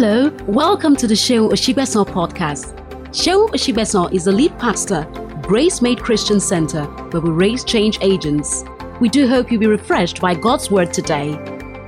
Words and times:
Hello, 0.00 0.30
welcome 0.46 0.94
to 0.94 1.08
the 1.08 1.14
Seun 1.14 1.50
Osigbesan 1.50 2.06
podcast. 2.06 2.72
Seun 3.10 3.48
Osigbesan 3.50 4.12
is 4.12 4.26
the 4.26 4.30
lead 4.30 4.56
pastor, 4.56 5.02
Gracemade 5.42 5.98
Christian 5.98 6.38
Center, 6.38 6.84
where 7.10 7.20
we 7.20 7.30
raise 7.30 7.64
change 7.64 7.98
agents. 8.00 8.62
We 9.00 9.08
do 9.08 9.26
hope 9.26 9.50
you'll 9.50 9.58
be 9.58 9.66
refreshed 9.66 10.20
by 10.20 10.36
God's 10.36 10.70
word 10.70 10.94
today. 10.94 11.32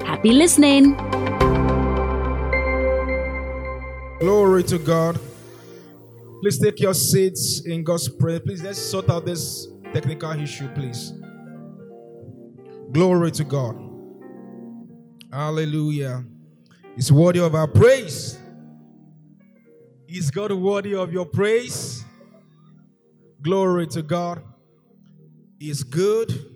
Happy 0.05 0.33
listening. 0.33 0.97
Glory 4.19 4.65
to 4.65 4.79
God. 4.79 5.21
Please 6.43 6.59
take 6.59 6.81
your 6.81 6.95
seats 6.95 7.65
in 7.65 7.85
God's 7.85 8.09
prayer. 8.09 8.41
Please 8.41 8.61
let's 8.61 8.81
sort 8.81 9.09
out 9.09 9.25
this 9.25 9.69
technical 9.95 10.33
issue, 10.33 10.67
please. 10.75 11.13
Glory 12.91 13.31
to 13.31 13.45
God. 13.45 13.77
Hallelujah. 15.33 16.25
He's 16.97 17.11
worthy 17.13 17.41
of 17.41 17.55
our 17.55 17.69
praise. 17.69 18.39
Is 20.09 20.31
God 20.31 20.53
worthy 20.53 20.95
of 20.95 21.13
your 21.13 21.25
praise? 21.25 22.05
Glory 23.43 23.87
to 23.89 24.03
God. 24.03 24.43
He 25.59 25.71
is 25.71 25.83
good 25.83 26.47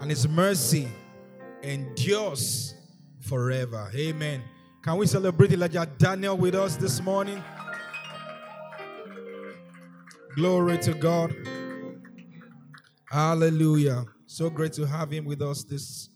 and 0.00 0.10
his 0.10 0.28
mercy 0.28 0.88
endures 1.62 2.74
forever. 3.20 3.90
Amen. 3.94 4.42
Can 4.82 4.96
we 4.96 5.06
celebrate 5.06 5.52
Elijah 5.52 5.88
Daniel 5.98 6.36
with 6.36 6.54
us 6.54 6.76
this 6.76 7.00
morning? 7.00 7.42
Glory 10.34 10.78
to 10.78 10.94
God. 10.94 11.34
Hallelujah. 13.10 14.04
So 14.26 14.50
great 14.50 14.72
to 14.74 14.86
have 14.86 15.10
him 15.10 15.24
with 15.24 15.42
us 15.42 15.64
this 15.64 16.10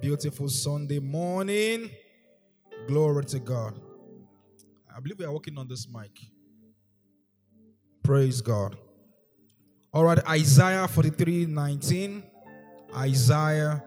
beautiful 0.00 0.48
Sunday 0.48 0.98
morning. 0.98 1.90
Glory 2.90 3.24
to 3.26 3.38
God. 3.38 3.80
I 4.92 4.98
believe 4.98 5.20
we 5.20 5.24
are 5.24 5.30
working 5.30 5.56
on 5.56 5.68
this 5.68 5.86
mic. 5.86 6.10
Praise 8.02 8.40
God. 8.40 8.76
All 9.94 10.02
right, 10.02 10.18
Isaiah 10.28 10.88
43 10.88 11.46
19. 11.46 12.24
Isaiah 12.96 13.80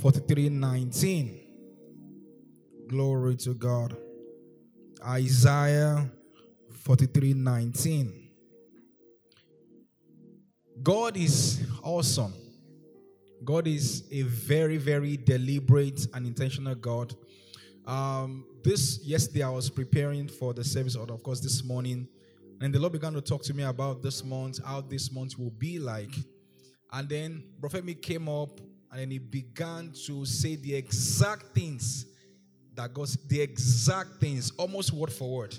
43 0.00 0.48
19. 0.48 1.40
Glory 2.88 3.36
to 3.36 3.52
God. 3.52 3.94
Isaiah 5.06 6.10
43 6.72 7.34
19. 7.34 8.30
God 10.82 11.18
is 11.18 11.60
awesome. 11.82 12.32
God 13.44 13.66
is 13.66 14.04
a 14.10 14.22
very, 14.22 14.78
very 14.78 15.18
deliberate 15.18 16.06
and 16.14 16.26
intentional 16.26 16.74
God. 16.74 17.14
Um, 17.86 18.46
this 18.62 19.04
yesterday 19.04 19.42
I 19.42 19.50
was 19.50 19.68
preparing 19.68 20.28
for 20.28 20.54
the 20.54 20.64
service, 20.64 20.96
or 20.96 21.10
of 21.10 21.22
course 21.22 21.40
this 21.40 21.62
morning, 21.62 22.08
and 22.60 22.74
the 22.74 22.78
Lord 22.78 22.92
began 22.92 23.12
to 23.12 23.20
talk 23.20 23.42
to 23.44 23.54
me 23.54 23.62
about 23.64 24.02
this 24.02 24.24
month, 24.24 24.64
how 24.64 24.80
this 24.80 25.12
month 25.12 25.38
will 25.38 25.50
be 25.50 25.78
like. 25.78 26.14
And 26.92 27.08
then 27.08 27.44
Prophet 27.60 27.84
Me 27.84 27.94
came 27.94 28.28
up 28.28 28.60
and 28.90 29.00
then 29.00 29.10
he 29.10 29.18
began 29.18 29.92
to 30.06 30.24
say 30.24 30.56
the 30.56 30.74
exact 30.74 31.54
things 31.54 32.06
that 32.74 32.94
God, 32.94 33.08
the 33.28 33.40
exact 33.40 34.20
things, 34.20 34.52
almost 34.52 34.92
word 34.92 35.12
for 35.12 35.38
word. 35.38 35.56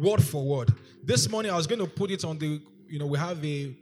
Word 0.00 0.22
for 0.22 0.42
word. 0.42 0.72
This 1.02 1.28
morning 1.28 1.52
I 1.52 1.56
was 1.56 1.66
going 1.66 1.80
to 1.80 1.86
put 1.86 2.10
it 2.10 2.24
on 2.24 2.38
the, 2.38 2.62
you 2.88 2.98
know, 2.98 3.06
we 3.06 3.18
have 3.18 3.44
a, 3.44 3.76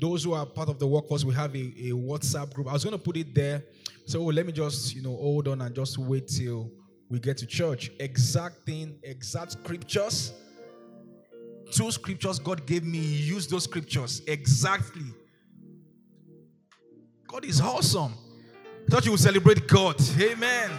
those 0.00 0.22
who 0.22 0.34
are 0.34 0.46
part 0.46 0.68
of 0.68 0.78
the 0.78 0.86
workforce, 0.86 1.24
we 1.24 1.34
have 1.34 1.56
a, 1.56 1.58
a 1.58 1.90
WhatsApp 1.90 2.52
group. 2.54 2.68
I 2.68 2.74
was 2.74 2.84
going 2.84 2.96
to 2.96 3.02
put 3.02 3.16
it 3.16 3.34
there. 3.34 3.64
So 4.08 4.24
let 4.24 4.46
me 4.46 4.52
just, 4.52 4.94
you 4.94 5.02
know, 5.02 5.14
hold 5.14 5.48
on 5.48 5.60
and 5.60 5.74
just 5.74 5.98
wait 5.98 6.28
till 6.28 6.70
we 7.10 7.18
get 7.18 7.36
to 7.36 7.46
church. 7.46 7.90
Exact 8.00 8.64
thing, 8.64 8.98
exact 9.02 9.52
scriptures. 9.52 10.32
Two 11.70 11.90
scriptures 11.90 12.38
God 12.38 12.64
gave 12.64 12.84
me. 12.84 13.00
Use 13.00 13.46
those 13.46 13.64
scriptures 13.64 14.22
exactly. 14.26 15.04
God 17.26 17.44
is 17.44 17.60
awesome. 17.60 18.14
Thought 18.88 19.04
you 19.04 19.10
would 19.10 19.20
celebrate 19.20 19.68
God. 19.68 20.00
Amen. 20.18 20.70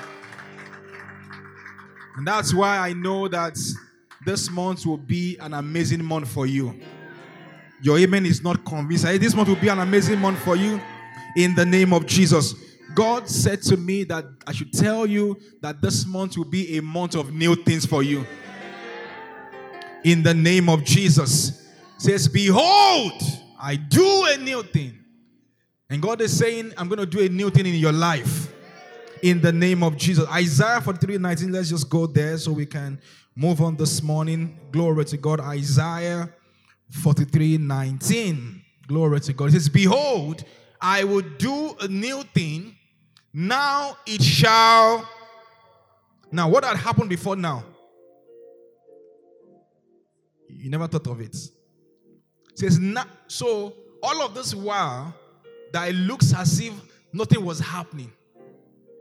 And 2.18 2.25
that's 2.25 2.52
why 2.52 2.80
I 2.80 2.94
know 2.94 3.28
that 3.28 3.59
this 4.25 4.50
month 4.50 4.88
will 4.88 4.98
be 4.98 5.38
an 5.38 5.54
amazing 5.54 6.04
month 6.04 6.30
for 6.30 6.48
you. 6.48 6.80
Your 7.84 8.00
amen 8.00 8.25
is 8.25 8.42
not 8.42 8.66
convinced. 8.66 9.06
This 9.06 9.36
month 9.36 9.50
will 9.50 9.56
be 9.56 9.68
an 9.70 9.78
amazing 9.78 10.18
month 10.18 10.40
for 10.40 10.56
you 10.56 10.81
in 11.38 11.54
the 11.54 11.64
name 11.64 11.94
of 11.94 12.08
Jesus. 12.08 12.56
God 12.96 13.30
said 13.30 13.62
to 13.64 13.78
me 13.78 14.04
that 14.06 14.26
I 14.48 14.52
should 14.52 14.74
tell 14.74 15.06
you 15.06 15.38
that 15.62 15.82
this 15.82 16.06
month 16.06 16.38
will 16.38 16.46
be 16.46 16.78
a 16.78 16.82
month 16.82 17.16
of 17.16 17.34
new 17.34 17.56
things 17.56 17.86
for 17.86 18.04
you. 18.04 18.26
In 20.04 20.24
the 20.24 20.34
name 20.34 20.70
of 20.70 20.84
Jesus. 20.84 21.68
Says, 21.98 22.30
Behold, 22.30 23.22
I 23.60 23.76
do 23.76 24.26
a 24.30 24.38
new 24.38 24.64
thing. 24.64 24.98
And 25.90 26.02
God 26.02 26.22
is 26.22 26.38
saying, 26.38 26.74
I'm 26.78 26.88
going 26.88 27.00
to 27.00 27.06
do 27.06 27.20
a 27.20 27.28
new 27.28 27.50
thing 27.50 27.66
in 27.66 27.76
your 27.76 27.92
life. 27.92 28.54
In 29.22 29.42
the 29.42 29.52
name 29.52 29.84
of 29.84 29.98
Jesus. 29.98 30.26
Isaiah 30.30 30.80
43 30.80 31.18
19. 31.18 31.52
Let's 31.52 31.70
just 31.70 31.90
go 31.90 32.08
there 32.08 32.38
so 32.38 32.54
we 32.54 32.66
can 32.66 33.02
move 33.36 33.62
on 33.62 33.76
this 33.76 34.02
morning. 34.02 34.58
Glory 34.72 35.04
to 35.06 35.18
God. 35.18 35.42
Isaiah 35.42 36.34
43 36.90 37.58
19. 37.58 38.62
Glory 38.88 39.20
to 39.20 39.34
God. 39.34 39.50
It 39.50 39.52
says, 39.54 39.68
Behold, 39.68 40.46
I 40.80 41.04
will 41.04 41.22
do 41.38 41.76
a 41.82 41.88
new 41.88 42.24
thing. 42.34 42.78
Now 43.34 43.98
it 44.06 44.22
shall. 44.22 45.08
Now, 46.32 46.50
what 46.50 46.64
had 46.64 46.78
happened 46.78 47.10
before 47.10 47.36
now? 47.36 47.64
You 50.48 50.70
never 50.70 50.88
thought 50.88 51.08
of 51.08 51.22
it. 51.22 51.36
it 51.36 51.52
says, 52.56 52.80
so 53.28 53.74
all 54.02 54.22
of 54.22 54.34
this 54.34 54.54
while 54.54 55.14
that 55.74 55.90
it 55.90 55.96
looks 55.96 56.34
as 56.34 56.60
if 56.60 56.74
nothing 57.14 57.44
was 57.44 57.60
happening, 57.60 58.12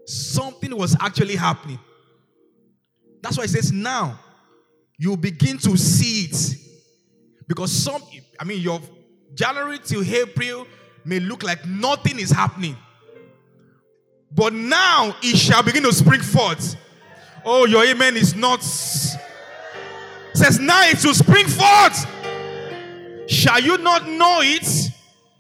something 0.06 0.77
was 0.77 0.97
actually 1.00 1.37
happening. 1.37 1.78
That's 3.22 3.37
why 3.37 3.45
it 3.45 3.50
says, 3.50 3.72
now 3.72 4.19
you 4.99 5.16
begin 5.16 5.59
to 5.59 5.77
see 5.77 6.25
it. 6.25 6.56
Because 7.47 7.72
some, 7.72 8.03
I 8.39 8.45
mean, 8.45 8.60
your 8.60 8.81
January 9.34 9.78
till 9.78 10.05
April 10.05 10.66
may 11.05 11.21
look 11.21 11.43
like 11.43 11.66
nothing 11.66 12.19
is 12.19 12.31
happening. 12.31 12.77
But 14.33 14.53
now 14.53 15.16
it 15.22 15.37
shall 15.37 15.62
begin 15.62 15.83
to 15.84 15.93
spring 15.93 16.21
forth. 16.21 16.77
Oh, 17.44 17.66
your 17.66 17.84
amen 17.84 18.16
is 18.16 18.34
not. 18.34 18.62
says 18.62 19.19
now 20.61 20.83
it 20.84 21.05
will 21.05 21.15
spring 21.15 21.47
forth. 21.47 22.06
Shall 23.28 23.61
you 23.61 23.78
not 23.78 24.09
know 24.09 24.41
it? 24.43 24.66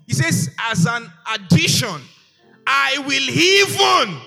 He 0.06 0.14
says, 0.14 0.50
as 0.70 0.86
an 0.86 1.10
addition, 1.34 2.00
I 2.66 2.98
will 3.06 3.28
even 3.30 4.20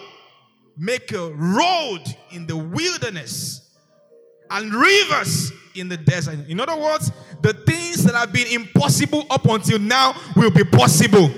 make 0.78 1.12
a 1.12 1.32
road 1.32 2.02
in 2.32 2.48
the 2.48 2.58
wilderness 2.58 3.62
and 4.50 4.74
rivers 4.74 5.52
in 5.76 5.90
the 5.90 5.98
desert. 5.98 6.40
In 6.48 6.60
other 6.60 6.76
words, 6.76 7.12
the 7.42 7.54
things 7.54 8.04
that 8.04 8.16
have 8.16 8.34
been 8.34 8.48
impossible 8.48 9.26
up 9.30 9.46
until 9.46 9.80
now 9.80 10.16
will 10.36 10.52
be 10.52 10.64
possible. 10.64 11.30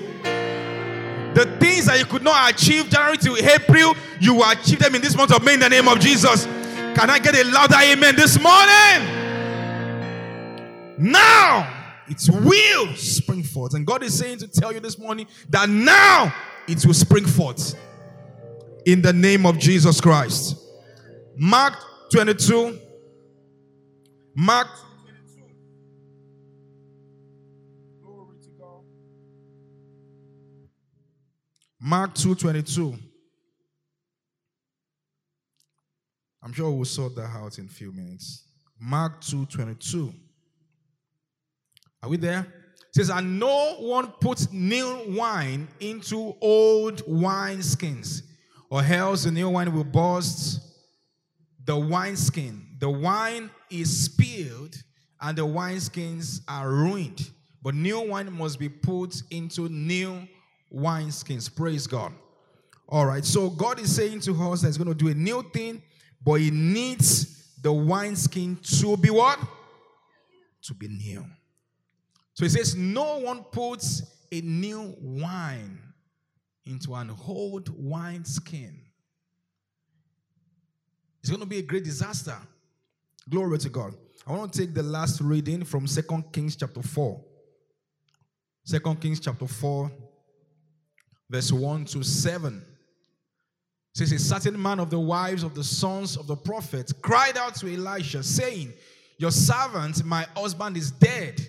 That 1.93 1.99
you 1.99 2.05
could 2.07 2.23
not 2.23 2.51
achieve 2.51 2.89
January 2.89 3.17
to 3.17 3.35
April, 3.53 3.95
you 4.19 4.33
will 4.33 4.49
achieve 4.49 4.79
them 4.79 4.95
in 4.95 5.01
this 5.03 5.15
month 5.15 5.31
of 5.31 5.43
May 5.43 5.53
in 5.53 5.59
the 5.59 5.69
name 5.69 5.87
of 5.87 5.99
Jesus. 5.99 6.45
Can 6.45 7.07
I 7.07 7.19
get 7.19 7.35
a 7.35 7.43
louder 7.43 7.75
amen 7.83 8.15
this 8.15 8.41
morning? 8.41 9.21
Now 10.97 11.71
it 12.07 12.19
will 12.27 12.95
spring 12.95 13.43
forth. 13.43 13.75
And 13.75 13.85
God 13.85 14.01
is 14.01 14.17
saying 14.17 14.39
to 14.39 14.47
tell 14.47 14.73
you 14.73 14.79
this 14.79 14.97
morning 14.97 15.27
that 15.51 15.69
now 15.69 16.33
it 16.67 16.83
will 16.83 16.95
spring 16.95 17.27
forth 17.27 17.75
in 18.87 19.03
the 19.03 19.13
name 19.13 19.45
of 19.45 19.59
Jesus 19.59 20.01
Christ. 20.01 20.57
Mark 21.37 21.75
22. 22.11 22.79
Mark 24.33 24.67
Mark 31.85 32.15
2:22. 32.15 32.97
I'm 36.41 36.53
sure 36.53 36.71
we'll 36.71 36.85
sort 36.85 37.13
that 37.15 37.29
out 37.35 37.59
in 37.59 37.65
a 37.65 37.69
few 37.69 37.91
minutes. 37.91 38.47
Mark 38.79 39.19
2:22. 39.19 40.13
Are 42.01 42.07
we 42.07 42.15
there? 42.15 42.41
It 42.41 42.95
says, 42.95 43.09
and 43.09 43.37
no 43.37 43.75
one 43.79 44.13
puts 44.21 44.49
new 44.53 45.03
wine 45.09 45.67
into 45.81 46.37
old 46.39 47.01
wineskins, 47.05 48.21
or 48.69 48.81
else 48.81 49.25
the 49.25 49.31
new 49.31 49.49
wine 49.49 49.73
will 49.73 49.83
burst 49.83 50.61
the 51.65 51.77
wineskin. 51.77 52.77
The 52.79 52.89
wine 52.89 53.49
is 53.69 54.05
spilled, 54.05 54.81
and 55.19 55.37
the 55.37 55.45
wineskins 55.45 56.43
are 56.47 56.71
ruined. 56.71 57.29
But 57.61 57.75
new 57.75 57.99
wine 57.99 58.31
must 58.31 58.57
be 58.57 58.69
put 58.69 59.21
into 59.29 59.67
new 59.67 60.29
wineskins. 60.73 61.53
Praise 61.53 61.87
God. 61.87 62.13
All 62.89 63.05
right. 63.05 63.23
So 63.23 63.49
God 63.49 63.79
is 63.79 63.95
saying 63.95 64.21
to 64.21 64.33
us 64.43 64.61
that 64.61 64.67
He's 64.67 64.77
going 64.77 64.89
to 64.89 64.95
do 64.95 65.09
a 65.09 65.13
new 65.13 65.43
thing, 65.51 65.81
but 66.23 66.35
He 66.35 66.51
needs 66.51 67.33
the 67.63 67.71
wineskin 67.71 68.57
to 68.61 68.97
be 68.97 69.09
what? 69.09 69.39
To 70.63 70.73
be 70.73 70.87
new. 70.89 71.25
So 72.33 72.45
he 72.45 72.49
says, 72.49 72.75
No 72.75 73.19
one 73.19 73.43
puts 73.43 74.03
a 74.31 74.41
new 74.41 74.95
wine 74.99 75.79
into 76.65 76.93
an 76.93 77.15
old 77.27 77.69
wineskin. 77.75 78.79
It's 81.21 81.29
going 81.29 81.41
to 81.41 81.47
be 81.47 81.59
a 81.59 81.61
great 81.61 81.85
disaster. 81.85 82.35
Glory 83.29 83.57
to 83.59 83.69
God. 83.69 83.93
I 84.27 84.33
want 84.33 84.51
to 84.51 84.59
take 84.59 84.73
the 84.73 84.83
last 84.83 85.21
reading 85.21 85.63
from 85.63 85.87
Second 85.87 86.31
Kings 86.33 86.55
chapter 86.57 86.81
4. 86.81 87.21
Second 88.65 88.99
Kings 88.99 89.19
chapter 89.19 89.47
4, 89.47 89.91
verse 91.33 91.51
1 91.51 91.85
to 91.85 92.03
7. 92.03 92.63
It 93.95 93.97
says, 93.97 94.11
A 94.11 94.19
certain 94.19 94.61
man 94.61 94.79
of 94.79 94.91
the 94.91 94.99
wives 94.99 95.41
of 95.41 95.55
the 95.55 95.63
sons 95.63 96.15
of 96.15 96.27
the 96.27 96.35
prophets 96.35 96.93
cried 96.93 97.37
out 97.37 97.55
to 97.55 97.73
Elisha, 97.73 98.21
saying, 98.21 98.71
Your 99.17 99.31
servant, 99.31 100.05
my 100.05 100.27
husband, 100.37 100.77
is 100.77 100.91
dead. 100.91 101.41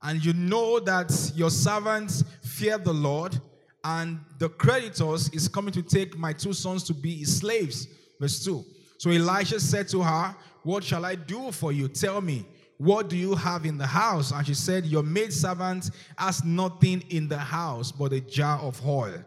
And 0.00 0.24
you 0.24 0.32
know 0.32 0.78
that 0.78 1.32
your 1.34 1.50
servants 1.50 2.22
fear 2.44 2.78
the 2.78 2.94
Lord, 2.94 3.36
and 3.82 4.20
the 4.38 4.48
creditors 4.48 5.28
is 5.30 5.48
coming 5.48 5.72
to 5.72 5.82
take 5.82 6.16
my 6.16 6.32
two 6.32 6.52
sons 6.52 6.84
to 6.84 6.94
be 6.94 7.16
his 7.16 7.38
slaves. 7.38 7.88
Verse 8.20 8.44
2. 8.44 8.64
So 8.98 9.10
Elisha 9.10 9.58
said 9.58 9.88
to 9.88 10.02
her, 10.02 10.36
What 10.62 10.84
shall 10.84 11.04
I 11.04 11.16
do 11.16 11.50
for 11.50 11.72
you? 11.72 11.88
Tell 11.88 12.20
me. 12.20 12.46
What 12.78 13.08
do 13.08 13.16
you 13.16 13.34
have 13.34 13.64
in 13.64 13.78
the 13.78 13.86
house? 13.86 14.32
And 14.32 14.46
she 14.46 14.54
said, 14.54 14.84
Your 14.86 15.02
maidservant 15.02 15.90
has 16.18 16.44
nothing 16.44 17.02
in 17.10 17.28
the 17.28 17.38
house 17.38 17.92
but 17.92 18.12
a 18.12 18.20
jar 18.20 18.58
of 18.58 18.84
oil. 18.86 19.24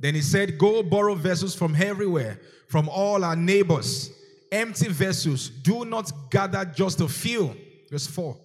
Then 0.00 0.14
he 0.14 0.22
said, 0.22 0.58
Go 0.58 0.82
borrow 0.82 1.14
vessels 1.14 1.54
from 1.54 1.76
everywhere, 1.76 2.40
from 2.68 2.88
all 2.88 3.24
our 3.24 3.36
neighbors, 3.36 4.10
empty 4.50 4.88
vessels. 4.88 5.48
Do 5.48 5.84
not 5.84 6.10
gather 6.30 6.64
just 6.64 7.00
a 7.00 7.08
few. 7.08 7.54
Verse 7.90 8.06
4. 8.06 8.36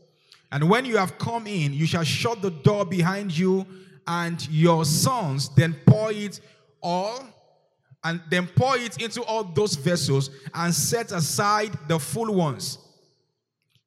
And 0.52 0.70
when 0.70 0.86
you 0.86 0.98
have 0.98 1.18
come 1.18 1.48
in, 1.48 1.74
you 1.74 1.86
shall 1.86 2.04
shut 2.04 2.42
the 2.42 2.52
door 2.52 2.86
behind 2.86 3.36
you 3.36 3.66
and 4.06 4.48
your 4.50 4.86
sons, 4.86 5.50
then 5.56 5.76
pour 5.86 6.12
it 6.12 6.40
all, 6.82 7.24
and 8.04 8.22
then 8.30 8.48
pour 8.48 8.78
it 8.78 9.02
into 9.02 9.24
all 9.24 9.44
those 9.44 9.76
vessels 9.76 10.30
and 10.54 10.74
set 10.74 11.12
aside 11.12 11.72
the 11.88 11.98
full 11.98 12.34
ones. 12.34 12.78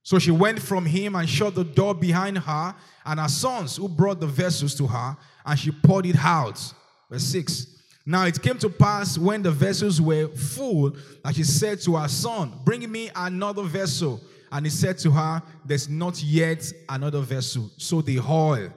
So 0.06 0.20
she 0.20 0.31
went 0.31 0.62
from 0.62 0.87
him 0.87 1.17
and 1.17 1.29
shut 1.29 1.56
the 1.56 1.64
door 1.64 1.93
behind 1.93 2.38
her 2.38 2.76
and 3.05 3.19
her 3.19 3.26
sons 3.26 3.76
who 3.76 3.88
brought 3.88 4.20
the 4.20 4.26
vessels 4.29 4.73
to 4.76 4.87
her, 4.87 5.17
and 5.44 5.58
she 5.58 5.73
poured 5.73 6.06
it 6.06 6.14
out. 6.17 6.62
Verse 7.11 7.25
6. 7.25 7.67
Now 8.06 8.25
it 8.25 8.41
came 8.41 8.56
to 8.58 8.69
pass 8.69 9.19
when 9.19 9.43
the 9.43 9.50
vessels 9.50 10.00
were 10.00 10.29
full 10.29 10.94
that 11.25 11.35
she 11.35 11.43
said 11.43 11.81
to 11.81 11.97
her 11.97 12.06
son, 12.06 12.53
Bring 12.64 12.88
me 12.88 13.11
another 13.17 13.64
vessel. 13.64 14.20
And 14.53 14.64
he 14.64 14.70
said 14.70 14.97
to 14.99 15.11
her, 15.11 15.43
There's 15.64 15.88
not 15.88 16.23
yet 16.23 16.73
another 16.88 17.20
vessel. 17.20 17.69
So 17.76 18.00
the 18.00 18.20
oil 18.20 18.73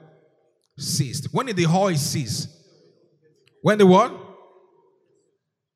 ceased. 0.79 1.31
When 1.31 1.45
did 1.45 1.57
the 1.57 1.67
oil 1.67 1.93
cease? 1.93 2.47
When 3.61 3.77
the 3.77 3.85
what? 3.85 4.19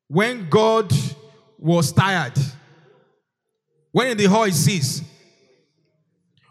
When 0.08 0.50
God 0.50 0.92
was 1.60 1.92
tired. 1.92 2.36
When 3.92 4.08
did 4.08 4.18
the 4.18 4.36
oil 4.36 4.50
cease? 4.50 5.13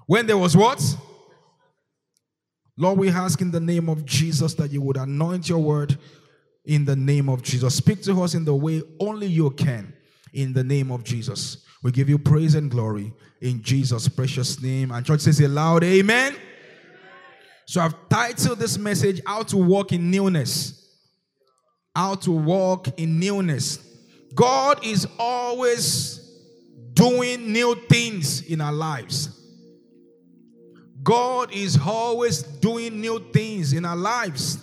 When 0.06 0.28
there 0.28 0.38
was 0.38 0.56
what? 0.56 0.82
Lord, 2.78 2.98
we 2.98 3.10
ask 3.10 3.40
in 3.42 3.52
the 3.52 3.60
name 3.60 3.88
of 3.88 4.06
Jesus 4.06 4.56
that 4.56 4.72
you 4.72 4.82
would 4.82 4.98
anoint 4.98 5.48
your 5.48 5.60
word 5.60 5.98
in 6.66 6.86
the 6.86 6.96
name 6.96 7.30
of 7.30 7.44
Jesus. 7.44 7.76
Speak 7.76 8.02
to 8.04 8.22
us 8.24 8.34
in 8.34 8.46
the 8.46 8.56
way 8.56 8.82
only 9.00 9.28
you 9.28 9.52
can 9.52 9.94
in 10.34 10.54
the 10.54 10.64
name 10.64 10.92
of 10.92 11.04
Jesus. 11.04 11.66
We 11.84 11.92
give 11.92 12.10
you 12.10 12.18
praise 12.18 12.56
and 12.56 12.72
glory 12.72 13.14
in 13.42 13.62
Jesus' 13.62 14.08
precious 14.08 14.62
name. 14.62 14.92
And 14.92 15.06
church 15.06 15.22
says 15.22 15.40
a 15.42 15.48
loud 15.48 15.84
amen. 15.84 16.36
So 17.66 17.82
I've 17.82 17.96
titled 18.10 18.60
this 18.60 18.78
message 18.78 19.22
How 19.26 19.44
to 19.44 19.58
Walk 19.58 19.92
in 19.92 20.10
Newness. 20.10 20.80
How 21.96 22.16
to 22.16 22.32
Walk 22.32 22.88
in 23.00 23.20
Newness. 23.20 23.80
God 24.34 24.84
is 24.86 25.08
always 25.20 26.20
doing 26.94 27.52
new 27.52 27.76
things 27.88 28.42
in 28.42 28.62
our 28.62 28.74
lives. 28.74 29.43
God 31.04 31.52
is 31.54 31.78
always 31.78 32.42
doing 32.44 33.02
new 33.02 33.20
things 33.32 33.74
in 33.74 33.84
our 33.84 33.96
lives. 33.96 34.58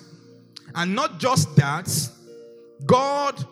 And 0.74 0.94
not 0.94 1.18
just 1.18 1.54
that, 1.56 1.88
God 2.86 3.44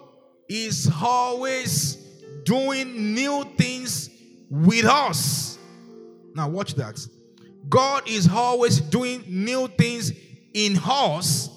is 0.49 0.91
always 1.03 1.97
doing 2.45 3.15
new 3.15 3.45
things 3.57 4.09
with 4.51 4.87
us. 4.87 5.59
Now, 6.35 6.49
watch 6.49 6.75
that. 6.75 7.07
God 7.69 8.09
is 8.09 8.29
always 8.29 8.81
doing 8.81 9.23
new 9.27 9.69
things 9.69 10.13
in 10.55 10.79
us. 10.83 11.51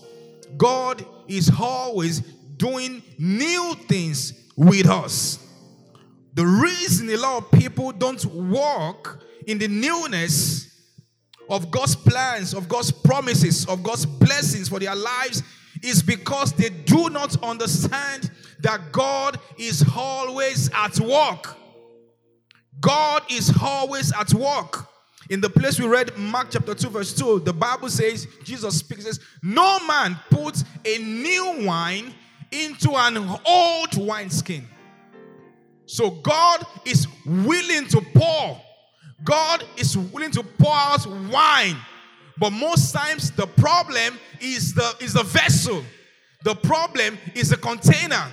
God 0.57 1.05
is 1.27 1.49
always 1.57 2.19
doing 2.19 3.01
new 3.17 3.75
things 3.87 4.33
with 4.57 4.87
us. 4.89 5.39
The 6.33 6.45
reason 6.45 7.09
a 7.09 7.17
lot 7.17 7.43
of 7.43 7.51
people 7.51 7.91
don't 7.91 8.23
walk 8.25 9.23
in 9.47 9.57
the 9.57 9.67
newness 9.67 10.70
of 11.51 11.69
God's 11.69 11.95
plans, 11.97 12.53
of 12.53 12.69
God's 12.69 12.91
promises, 12.91 13.65
of 13.65 13.83
God's 13.83 14.05
blessings 14.05 14.69
for 14.69 14.79
their 14.79 14.95
lives 14.95 15.43
is 15.83 16.01
because 16.01 16.53
they 16.53 16.69
do 16.69 17.09
not 17.09 17.41
understand 17.43 18.31
that 18.61 18.91
God 18.93 19.37
is 19.57 19.85
always 19.95 20.71
at 20.73 20.97
work. 20.99 21.57
God 22.79 23.23
is 23.29 23.53
always 23.61 24.13
at 24.13 24.33
work. 24.33 24.87
In 25.29 25.41
the 25.41 25.49
place 25.49 25.79
we 25.79 25.87
read, 25.87 26.17
Mark 26.17 26.47
chapter 26.51 26.73
2, 26.73 26.89
verse 26.89 27.13
2, 27.13 27.41
the 27.41 27.53
Bible 27.53 27.89
says, 27.89 28.27
Jesus 28.43 28.77
speaks, 28.77 29.03
says, 29.03 29.19
No 29.43 29.79
man 29.85 30.17
puts 30.29 30.63
a 30.85 30.97
new 30.99 31.65
wine 31.65 32.13
into 32.51 32.91
an 32.95 33.17
old 33.45 33.97
wineskin. 33.97 34.67
So 35.85 36.11
God 36.11 36.65
is 36.85 37.07
willing 37.25 37.87
to 37.89 38.01
pour 38.13 38.61
God 39.23 39.63
is 39.77 39.97
willing 39.97 40.31
to 40.31 40.43
pour 40.43 40.73
out 40.73 41.05
wine. 41.31 41.77
But 42.37 42.51
most 42.51 42.91
times 42.91 43.31
the 43.31 43.45
problem 43.45 44.19
is 44.39 44.73
the 44.73 44.95
is 44.99 45.13
the 45.13 45.23
vessel. 45.23 45.83
The 46.43 46.55
problem 46.55 47.17
is 47.35 47.49
the 47.49 47.57
container. 47.57 48.25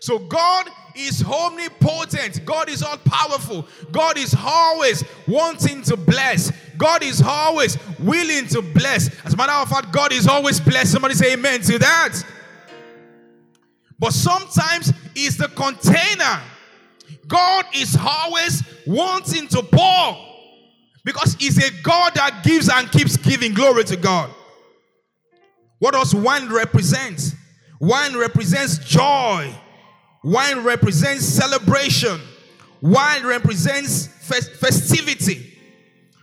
So 0.00 0.18
God 0.18 0.68
is 0.96 1.24
omnipotent. 1.24 2.44
God 2.44 2.68
is 2.68 2.82
all 2.82 2.98
powerful. 2.98 3.66
God 3.90 4.18
is 4.18 4.34
always 4.38 5.04
wanting 5.26 5.82
to 5.82 5.96
bless. 5.96 6.52
God 6.76 7.02
is 7.02 7.22
always 7.22 7.78
willing 7.98 8.46
to 8.48 8.60
bless. 8.60 9.08
As 9.24 9.34
a 9.34 9.36
matter 9.36 9.52
of 9.52 9.68
fact, 9.68 9.92
God 9.92 10.12
is 10.12 10.26
always 10.26 10.60
blessed. 10.60 10.92
Somebody 10.92 11.14
say 11.14 11.34
amen 11.34 11.60
to 11.62 11.78
that. 11.78 12.22
But 13.98 14.12
sometimes 14.12 14.92
it's 15.14 15.36
the 15.36 15.48
container 15.48 16.42
God 17.26 17.66
is 17.74 17.96
always 18.00 18.62
wanting 18.86 19.48
to 19.48 19.62
pour 19.62 20.16
because 21.04 21.34
He's 21.34 21.58
a 21.58 21.82
God 21.82 22.14
that 22.14 22.42
gives 22.44 22.68
and 22.68 22.90
keeps 22.90 23.16
giving. 23.16 23.52
Glory 23.54 23.84
to 23.84 23.96
God. 23.96 24.30
What 25.78 25.94
does 25.94 26.14
wine 26.14 26.48
represent? 26.48 27.34
Wine 27.80 28.16
represents 28.16 28.78
joy, 28.78 29.52
wine 30.22 30.62
represents 30.62 31.26
celebration, 31.26 32.20
wine 32.80 33.26
represents 33.26 34.06
festivity, 34.06 35.58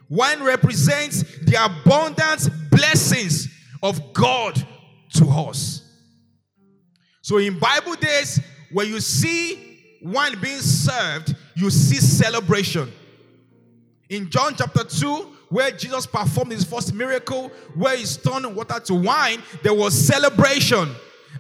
wine 0.10 0.42
represents 0.42 1.22
the 1.46 1.64
abundant 1.64 2.50
blessings 2.72 3.48
of 3.84 4.14
God 4.14 4.56
to 5.14 5.26
us. 5.28 5.88
So 7.22 7.38
in 7.38 7.60
Bible 7.60 7.94
days, 7.94 8.40
when 8.72 8.88
you 8.88 9.00
see 9.00 9.71
wine 10.04 10.40
being 10.40 10.60
served, 10.60 11.36
you 11.56 11.70
see 11.70 11.98
celebration. 11.98 12.92
In 14.10 14.30
John 14.30 14.56
chapter 14.58 14.84
2, 14.84 15.38
where 15.50 15.72
Jesus 15.72 16.06
performed 16.06 16.52
his 16.52 16.64
first 16.64 16.94
miracle, 16.94 17.50
where 17.76 17.96
he 17.96 18.06
turned 18.06 18.56
water 18.56 18.80
to 18.80 18.96
wine, 18.96 19.42
there 19.64 19.74
was 19.74 19.94
celebration. 19.94 20.90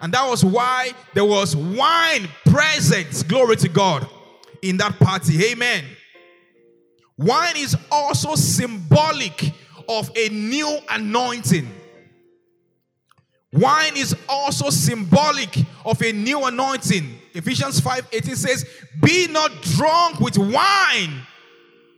And 0.02 0.14
that 0.14 0.28
was 0.28 0.44
why 0.44 0.92
there 1.14 1.26
was 1.26 1.56
wine 1.56 2.28
present, 2.46 3.28
glory 3.28 3.56
to 3.58 3.70
God, 3.70 4.08
in 4.62 4.78
that 4.78 5.00
party. 5.00 5.44
Amen. 5.52 5.86
Wine 7.18 7.58
is 7.58 7.76
also 7.92 8.36
symbolic 8.36 9.54
of 9.88 10.10
a 10.16 10.30
new 10.30 10.80
anointing. 10.90 11.70
Wine 13.54 13.98
is 13.98 14.16
also 14.30 14.70
symbolic 14.70 15.58
of 15.86 16.02
a 16.02 16.12
new 16.12 16.46
anointing. 16.46 17.21
Ephesians 17.34 17.80
5 17.80 18.08
18 18.12 18.36
says, 18.36 18.66
Be 19.02 19.28
not 19.28 19.52
drunk 19.62 20.20
with 20.20 20.38
wine, 20.38 21.22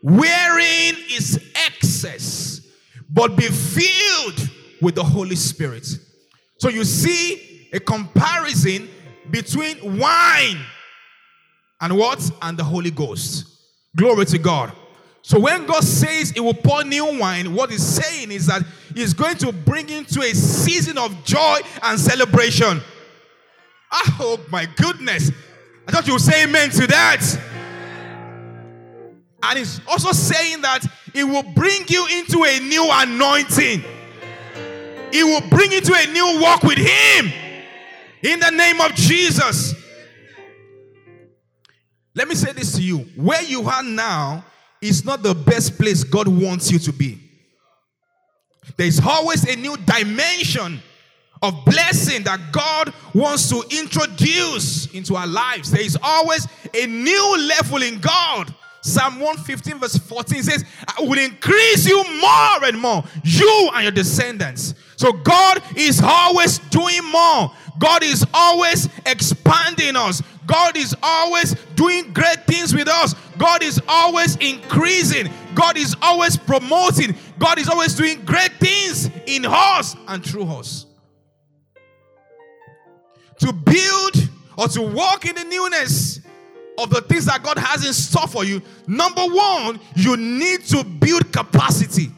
wherein 0.01 0.95
is 1.11 1.51
excess, 1.67 2.61
but 3.09 3.35
be 3.35 3.47
filled 3.47 4.49
with 4.81 4.95
the 4.95 5.03
Holy 5.03 5.35
Spirit. 5.35 5.87
So 6.57 6.69
you 6.69 6.83
see 6.83 7.69
a 7.73 7.79
comparison 7.79 8.89
between 9.31 9.99
wine 9.99 10.59
and 11.81 11.97
what? 11.97 12.31
And 12.41 12.57
the 12.57 12.63
Holy 12.63 12.91
Ghost. 12.91 13.45
Glory 13.95 14.25
to 14.27 14.37
God. 14.37 14.71
So 15.21 15.39
when 15.39 15.65
God 15.65 15.83
says 15.83 16.31
He 16.31 16.39
will 16.39 16.53
pour 16.53 16.83
new 16.83 17.19
wine, 17.19 17.53
what 17.53 17.71
He's 17.71 17.85
saying 17.85 18.31
is 18.31 18.47
that 18.47 18.63
He's 18.93 19.13
going 19.13 19.37
to 19.37 19.51
bring 19.51 19.89
into 19.89 20.21
a 20.21 20.33
season 20.33 20.97
of 20.97 21.23
joy 21.23 21.57
and 21.81 21.99
celebration. 21.99 22.81
Oh 23.93 24.39
my 24.51 24.67
goodness. 24.75 25.31
I 25.87 25.91
thought 25.91 26.07
you 26.07 26.13
would 26.13 26.21
say 26.21 26.43
amen 26.43 26.71
to 26.71 26.87
that. 26.87 27.21
And 29.43 29.59
it's 29.59 29.81
also 29.87 30.11
saying 30.11 30.61
that 30.61 30.85
it 31.13 31.23
will 31.25 31.43
bring 31.43 31.83
you 31.89 32.07
into 32.07 32.43
a 32.43 32.59
new 32.59 32.87
anointing. 32.89 33.83
It 35.11 35.23
will 35.23 35.47
bring 35.49 35.71
you 35.71 35.81
to 35.81 35.93
a 35.93 36.11
new 36.11 36.41
walk 36.41 36.63
with 36.63 36.77
Him. 36.77 37.31
In 38.23 38.39
the 38.39 38.49
name 38.49 38.79
of 38.81 38.95
Jesus. 38.95 39.75
Let 42.15 42.27
me 42.27 42.35
say 42.35 42.53
this 42.53 42.73
to 42.75 42.81
you. 42.81 42.99
Where 43.15 43.43
you 43.43 43.67
are 43.67 43.83
now 43.83 44.45
is 44.81 45.03
not 45.03 45.23
the 45.23 45.35
best 45.35 45.77
place 45.77 46.03
God 46.03 46.27
wants 46.27 46.71
you 46.71 46.79
to 46.79 46.93
be. 46.93 47.19
There's 48.77 48.99
always 48.99 49.47
a 49.47 49.55
new 49.55 49.75
dimension 49.77 50.81
of 51.43 51.65
blessing 51.65 52.23
that 52.23 52.39
God 52.51 52.93
wants 53.13 53.49
to 53.49 53.61
introduce 53.69 54.87
into 54.93 55.15
our 55.15 55.27
lives. 55.27 55.69
There 55.69 55.81
is 55.81 55.97
always 56.01 56.47
a 56.73 56.87
new 56.87 57.37
level 57.37 57.83
in 57.83 57.99
God. 57.99 58.55
Psalm 58.81 59.19
115, 59.19 59.79
verse 59.79 59.97
14 59.97 60.43
says, 60.43 60.65
I 60.87 61.01
will 61.01 61.19
increase 61.19 61.85
you 61.87 62.03
more 62.19 62.65
and 62.65 62.79
more, 62.79 63.03
you 63.23 63.69
and 63.73 63.83
your 63.83 63.91
descendants. 63.91 64.73
So 64.95 65.11
God 65.11 65.61
is 65.75 66.01
always 66.03 66.59
doing 66.59 67.03
more. 67.11 67.51
God 67.77 68.03
is 68.03 68.25
always 68.33 68.87
expanding 69.05 69.95
us. 69.95 70.21
God 70.45 70.77
is 70.77 70.95
always 71.01 71.55
doing 71.75 72.13
great 72.13 72.45
things 72.47 72.73
with 72.73 72.87
us. 72.87 73.15
God 73.37 73.63
is 73.63 73.81
always 73.87 74.37
increasing. 74.37 75.29
God 75.55 75.77
is 75.77 75.95
always 76.01 76.37
promoting. 76.37 77.15
God 77.39 77.59
is 77.59 77.67
always 77.67 77.95
doing 77.95 78.23
great 78.23 78.51
things 78.59 79.09
in 79.25 79.45
us 79.45 79.95
and 80.07 80.23
through 80.25 80.45
us. 80.45 80.85
To 83.43 83.51
build 83.51 84.29
or 84.57 84.67
to 84.69 84.81
walk 84.81 85.25
in 85.25 85.35
the 85.35 85.43
newness 85.43 86.21
of 86.77 86.89
the 86.89 87.01
things 87.01 87.25
that 87.25 87.43
God 87.43 87.57
has 87.57 87.85
in 87.85 87.93
store 87.93 88.27
for 88.27 88.45
you, 88.45 88.61
number 88.87 89.21
one, 89.21 89.79
you 89.95 90.15
need 90.15 90.63
to 90.67 90.83
build 90.83 91.31
capacity. 91.33 92.09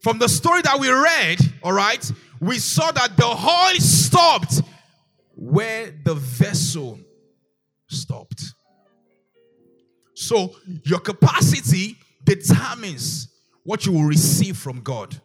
From 0.00 0.18
the 0.18 0.28
story 0.28 0.62
that 0.62 0.78
we 0.80 0.90
read, 0.90 1.38
all 1.62 1.72
right, 1.72 2.10
we 2.40 2.58
saw 2.58 2.90
that 2.90 3.16
the 3.16 3.24
oil 3.24 3.80
stopped 3.80 4.62
where 5.36 5.94
the 6.04 6.14
vessel 6.14 6.98
stopped. 7.88 8.42
So 10.14 10.56
your 10.84 10.98
capacity 10.98 11.96
determines 12.24 13.28
what 13.62 13.86
you 13.86 13.92
will 13.92 14.04
receive 14.04 14.56
from 14.56 14.80
God. 14.80 15.20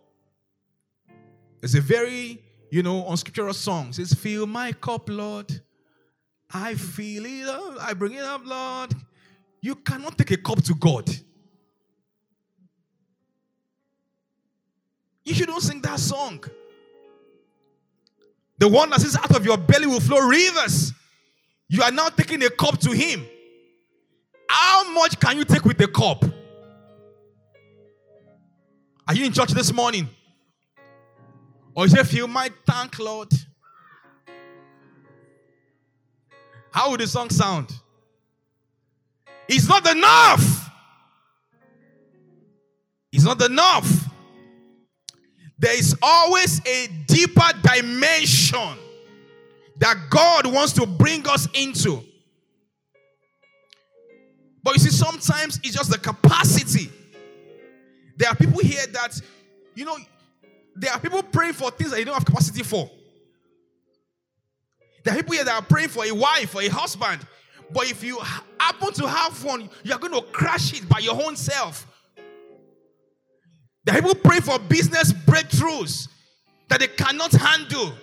It's 1.62 1.76
a 1.76 1.82
very, 1.82 2.42
you 2.70 2.84
know, 2.84 3.08
unscriptural 3.08 3.54
song. 3.54 3.90
It 3.90 3.96
says, 3.96 4.14
Fill 4.14 4.46
my 4.46 4.72
cup, 4.74 5.10
Lord. 5.10 5.62
I 6.52 6.76
feel 6.76 7.26
it 7.26 7.48
up. 7.48 7.78
I 7.82 7.94
bring 7.94 8.14
it 8.14 8.24
up, 8.24 8.42
Lord. 8.46 8.94
You 9.62 9.76
cannot 9.76 10.18
take 10.18 10.32
a 10.32 10.38
cup 10.38 10.64
to 10.64 10.74
God. 10.76 11.10
You 15.26 15.34
shouldn't 15.34 15.62
sing 15.62 15.82
that 15.82 16.00
song. 16.00 16.44
The 18.58 18.68
one 18.68 18.90
that 18.90 19.02
says, 19.02 19.16
Out 19.16 19.36
of 19.36 19.46
your 19.46 19.58
belly 19.58 19.88
will 19.88 20.00
flow 20.00 20.28
rivers. 20.28 20.94
You 21.68 21.84
are 21.84 21.92
now 21.92 22.10
taking 22.10 22.44
a 22.44 22.50
cup 22.50 22.80
to 22.80 22.92
Him. 22.92 23.26
How 24.50 24.92
much 24.92 25.20
can 25.20 25.38
you 25.38 25.46
take 25.46 25.64
with 25.64 25.78
the 25.78 25.88
cup? 25.88 26.26
Are 29.08 29.16
you 29.16 29.26
in 29.26 29.34
church 29.34 29.52
this 29.52 29.72
morning? 29.72 30.10
Or 31.80 31.86
it 31.86 32.08
feel 32.08 32.28
my 32.28 32.52
thank 32.68 33.00
Lord? 33.00 33.32
How 36.72 36.92
would 36.92 37.00
the 37.00 37.08
song 37.08 37.30
sound? 37.30 37.72
It's 39.48 39.66
not 39.66 39.90
enough. 39.90 40.70
It's 43.14 43.24
not 43.24 43.42
enough. 43.42 44.10
There 45.58 45.74
is 45.74 45.96
always 46.02 46.60
a 46.68 46.88
deeper 47.08 47.50
dimension 47.62 48.78
that 49.78 50.08
God 50.10 50.48
wants 50.48 50.74
to 50.74 50.86
bring 50.86 51.26
us 51.30 51.48
into. 51.54 52.04
But 54.64 54.74
you 54.74 54.80
see, 54.82 54.90
sometimes 54.90 55.62
it's 55.64 55.78
just 55.78 55.90
the 55.90 55.98
capacity. 55.98 56.90
There 58.18 58.28
are 58.28 58.36
people 58.36 58.60
here 58.60 58.86
that, 58.92 59.18
you 59.76 59.86
know, 59.86 59.96
there 60.80 60.94
are 60.94 61.00
people 61.00 61.22
praying 61.22 61.54
for 61.54 61.70
things 61.72 61.92
that 61.92 62.00
you 62.00 62.06
don't 62.06 62.14
have 62.14 62.26
capacity 62.26 62.64
for. 62.64 62.90
There 65.04 65.14
are 65.14 65.18
people 65.18 65.34
here 65.34 65.44
that 65.44 65.56
are 65.56 65.66
praying 65.66 65.90
for 65.90 66.06
a 66.06 66.12
wife 66.12 66.56
or 66.56 66.62
a 66.62 66.70
husband. 66.70 67.26
But 67.72 67.92
if 67.92 68.04
you 68.04 68.18
happen 68.60 68.94
to 68.94 69.08
have 69.08 69.44
one, 69.44 69.70
you're 69.84 70.00
going 70.00 70.14
to 70.14 70.22
crash 70.32 70.74
it 70.74 70.88
by 70.88 71.00
your 71.00 71.22
own 71.22 71.36
self. 71.36 71.86
There 73.84 73.96
are 73.96 74.02
people 74.02 74.16
praying 74.16 74.44
for 74.44 74.58
business 74.58 75.12
breakthroughs 75.12 76.08
that 76.70 76.80
they 76.80 76.88
cannot 76.88 77.32
handle. 77.34 77.94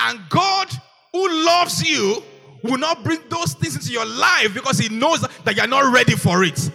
And 0.00 0.20
God, 0.28 0.68
who 1.12 1.44
loves 1.46 1.82
you, 1.82 2.22
will 2.62 2.78
not 2.78 3.02
bring 3.02 3.20
those 3.28 3.54
things 3.54 3.74
into 3.74 3.90
your 3.90 4.06
life 4.06 4.52
because 4.54 4.78
He 4.78 4.94
knows 4.94 5.20
that 5.44 5.56
you're 5.56 5.66
not 5.66 5.92
ready 5.92 6.14
for 6.14 6.44
it. 6.44 6.70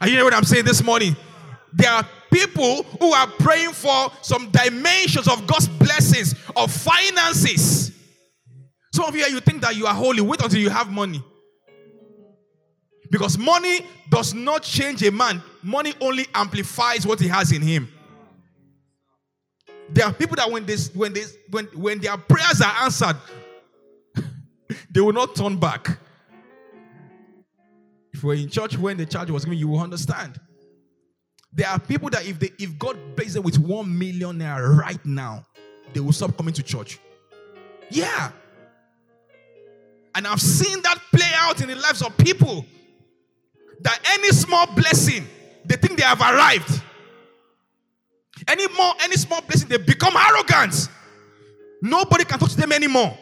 Are 0.00 0.06
you 0.06 0.12
hearing 0.12 0.24
what 0.24 0.34
I'm 0.34 0.44
saying 0.44 0.64
this 0.64 0.82
morning? 0.82 1.16
There 1.72 1.90
are 1.90 2.06
people 2.32 2.82
who 2.82 3.12
are 3.12 3.26
praying 3.26 3.72
for 3.72 4.10
some 4.22 4.50
dimensions 4.50 5.28
of 5.28 5.46
God's 5.46 5.68
blessings, 5.68 6.34
of 6.56 6.72
finances. 6.72 7.92
Some 8.92 9.06
of 9.06 9.14
you, 9.14 9.24
you 9.26 9.40
think 9.40 9.62
that 9.62 9.76
you 9.76 9.86
are 9.86 9.94
holy. 9.94 10.20
Wait 10.20 10.42
until 10.42 10.60
you 10.60 10.70
have 10.70 10.90
money. 10.90 11.22
Because 13.10 13.38
money 13.38 13.80
does 14.10 14.34
not 14.34 14.62
change 14.62 15.02
a 15.02 15.10
man, 15.10 15.42
money 15.62 15.94
only 16.00 16.26
amplifies 16.34 17.06
what 17.06 17.20
he 17.20 17.28
has 17.28 17.52
in 17.52 17.62
him. 17.62 17.88
There 19.90 20.04
are 20.04 20.12
people 20.12 20.36
that 20.36 20.50
when 20.50 20.66
this 20.66 20.94
when 20.94 21.14
this 21.14 21.36
when 21.50 21.66
when 21.66 21.98
their 22.00 22.16
prayers 22.18 22.60
are 22.60 22.84
answered, 22.84 23.16
they 24.90 25.00
will 25.00 25.14
not 25.14 25.34
turn 25.34 25.56
back. 25.56 25.98
If 28.12 28.22
we're 28.22 28.34
in 28.34 28.50
church 28.50 28.76
when 28.76 28.98
the 28.98 29.06
charge 29.06 29.30
was 29.30 29.44
given, 29.44 29.58
you 29.58 29.68
will 29.68 29.80
understand. 29.80 30.38
There 31.58 31.68
are 31.68 31.80
people 31.80 32.08
that 32.10 32.24
if 32.24 32.38
they 32.38 32.52
if 32.60 32.78
God 32.78 32.96
blesses 33.16 33.34
them 33.34 33.42
with 33.42 33.58
one 33.58 33.98
million 33.98 34.38
naira 34.38 34.78
right 34.78 35.04
now, 35.04 35.44
they 35.92 35.98
will 35.98 36.12
stop 36.12 36.36
coming 36.36 36.54
to 36.54 36.62
church. 36.62 37.00
Yeah. 37.90 38.30
And 40.14 40.24
I've 40.28 40.40
seen 40.40 40.80
that 40.82 41.00
play 41.12 41.32
out 41.34 41.60
in 41.60 41.66
the 41.66 41.74
lives 41.74 42.00
of 42.00 42.16
people 42.16 42.64
that 43.80 43.98
any 44.12 44.28
small 44.28 44.66
blessing, 44.68 45.26
they 45.64 45.74
think 45.74 45.98
they 45.98 46.04
have 46.04 46.20
arrived. 46.20 46.80
Any 48.46 48.68
more, 48.76 48.92
any 49.02 49.16
small 49.16 49.40
blessing, 49.40 49.68
they 49.68 49.78
become 49.78 50.14
arrogant. 50.16 50.88
Nobody 51.82 52.24
can 52.24 52.38
talk 52.38 52.50
to 52.50 52.56
them 52.56 52.70
anymore. 52.70 53.18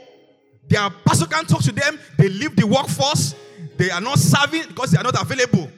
Their 0.68 0.90
pastor 1.06 1.24
can't 1.24 1.48
talk 1.48 1.62
to 1.62 1.72
them. 1.72 1.98
They 2.18 2.28
leave 2.28 2.54
the 2.54 2.66
workforce. 2.66 3.34
They 3.78 3.90
are 3.90 4.02
not 4.02 4.18
serving 4.18 4.64
because 4.68 4.90
they 4.90 4.98
are 4.98 5.04
not 5.04 5.18
available. 5.18 5.70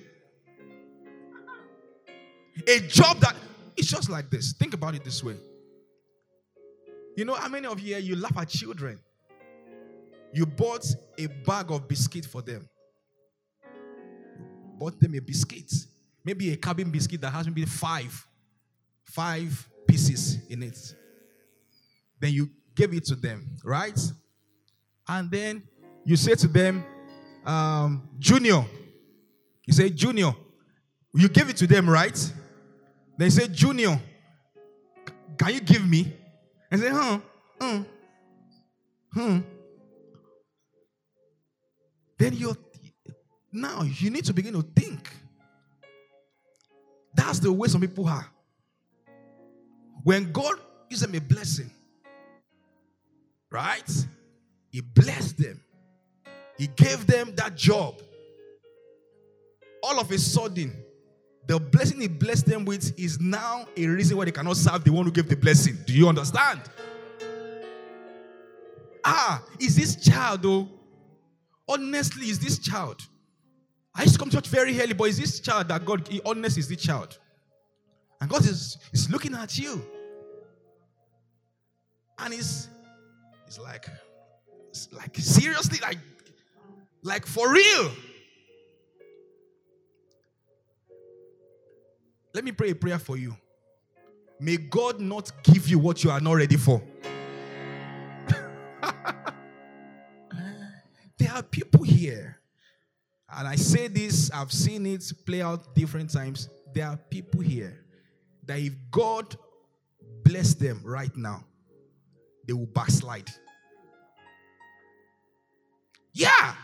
A 2.67 2.81
job 2.81 3.21
that 3.21 3.37
it's 3.77 3.89
just 3.89 4.11
like 4.11 4.31
this. 4.31 4.53
Think 4.53 4.75
about 4.75 4.95
it 4.95 5.05
this 5.05 5.23
way. 5.23 5.37
You 7.17 7.25
know 7.25 7.35
how 7.35 7.49
many 7.49 7.67
of 7.67 7.81
you 7.81 7.97
you 7.97 8.17
laugh 8.17 8.37
at 8.37 8.49
children? 8.49 8.99
You 10.33 10.47
bought 10.47 10.85
a 11.17 11.27
bag 11.27 11.71
of 11.71 11.89
biscuit 11.89 12.27
for 12.27 12.43
them 12.43 12.69
bought 14.79 15.01
them 15.01 15.15
a 15.15 15.19
biscuit, 15.19 15.73
maybe 16.25 16.53
a 16.53 16.57
cabin 16.57 16.91
biscuit 16.91 17.21
that 17.21 17.31
has 17.31 17.47
maybe 17.47 17.65
five, 17.65 18.27
five 19.05 19.69
pieces 19.87 20.39
in 20.49 20.63
it. 20.63 20.95
Then 22.21 22.33
you 22.33 22.51
give 22.75 22.93
it 22.95 23.05
to 23.07 23.17
them, 23.17 23.57
right? 23.65 23.99
And 25.09 25.31
then 25.31 25.63
you 26.05 26.17
say 26.17 26.35
to 26.37 26.47
them, 26.47 26.85
um, 27.45 28.09
Junior, 28.19 28.65
you 29.67 29.73
say, 29.73 29.91
Junior, 29.91 30.33
you 31.15 31.29
give 31.29 31.49
it 31.49 31.57
to 31.57 31.67
them, 31.67 31.89
right? 31.89 32.33
Then 33.19 33.27
you 33.27 33.31
say, 33.33 33.49
Junior, 33.49 34.01
can 35.37 35.55
you 35.55 35.61
give 35.61 35.87
me? 35.87 36.15
And 36.71 36.81
say, 36.81 36.89
huh, 36.89 37.19
huh, 37.61 37.81
huh. 39.13 39.41
Then 42.17 42.33
you're 42.35 42.57
now 43.53 43.83
you 43.83 44.11
need 44.11 44.25
to 44.27 44.33
begin 44.33 44.53
to 44.55 44.63
think. 44.63 45.09
That's 47.15 47.41
the 47.41 47.53
way 47.53 47.69
some 47.69 47.81
people 47.81 48.07
are. 48.07 48.27
When 50.05 50.31
God 50.31 50.55
gives 50.89 51.01
them 51.01 51.15
a 51.15 51.21
blessing, 51.21 51.71
right? 53.51 53.91
He 54.71 54.81
blessed 54.81 55.39
them. 55.39 55.61
He 56.57 56.69
gave 56.69 57.07
them 57.07 57.35
that 57.37 57.57
job. 57.57 58.01
All 59.83 59.99
of 59.99 60.11
a 60.11 60.19
sudden, 60.19 60.85
the 61.49 61.59
blessing 61.59 62.03
he 62.03 62.09
blessed 62.09 62.45
them 62.45 62.67
with 62.67 62.97
is 63.01 63.19
now 63.19 63.67
a 63.75 63.87
reason 63.87 64.19
why 64.19 64.27
they 64.27 64.31
cannot 64.31 64.57
serve 64.59 64.85
the 64.85 64.93
one 64.93 65.07
who 65.07 65.11
gave 65.11 65.31
the 65.31 65.37
blessing. 65.37 65.79
Do 65.87 65.95
you 65.95 66.07
understand? 66.07 66.61
Ah, 69.03 69.43
is 69.59 69.75
this 69.75 69.97
child 69.97 70.43
though? 70.43 70.69
Honestly, 71.67 72.29
is 72.29 72.39
this 72.39 72.59
child? 72.59 73.01
I 73.95 74.03
used 74.03 74.15
to 74.15 74.19
come 74.19 74.29
to 74.29 74.37
church 74.37 74.49
very 74.49 74.79
early, 74.79 74.93
but 74.93 75.05
is 75.05 75.19
this 75.19 75.41
child 75.41 75.69
that 75.69 75.87
God, 75.87 76.07
honest, 76.27 76.59
is 76.59 76.69
this 76.69 76.83
child? 76.83 77.19
And 78.21 78.29
God 78.29 78.45
is, 78.45 78.77
is 78.93 79.11
looking 79.11 79.35
at 79.35 79.59
you. 79.59 79.83
And 82.19 82.35
he's, 82.35 82.69
he's 83.47 83.59
like, 83.59 83.89
like 84.93 85.17
seriously, 85.17 85.79
like, 85.81 85.99
like 87.03 87.25
for 87.25 87.51
real. 87.51 87.91
Let 92.39 92.45
me 92.45 92.53
pray 92.53 92.71
a 92.71 92.75
prayer 92.77 93.01
for 93.01 93.17
you. 93.17 93.37
May 94.39 94.59
God 94.59 95.01
not 95.01 95.33
give 95.43 95.67
you 95.67 95.81
what 95.81 96.05
you 96.05 96.11
are 96.13 96.21
not 96.21 96.35
ready 96.35 96.57
for. 96.57 96.81
there 101.19 101.33
are 101.33 101.43
people 101.43 101.83
here, 101.83 102.39
and 103.29 103.49
I 103.49 103.57
say 103.57 103.89
this, 103.89 104.31
I've 104.31 104.53
seen 104.53 104.87
it 104.87 105.03
play 105.27 105.43
out 105.43 105.75
different 105.75 106.13
times. 106.13 106.49
There 106.73 106.87
are 106.87 106.97
people 106.97 107.41
here 107.41 107.77
that 108.47 108.61
if 108.61 108.73
God 108.93 109.35
bless 110.23 110.55
them 110.55 110.81
right 110.85 111.17
now, 111.17 111.43
they 112.47 112.53
will 112.53 112.67
backslide. 112.67 113.29
Yeah. 116.13 116.55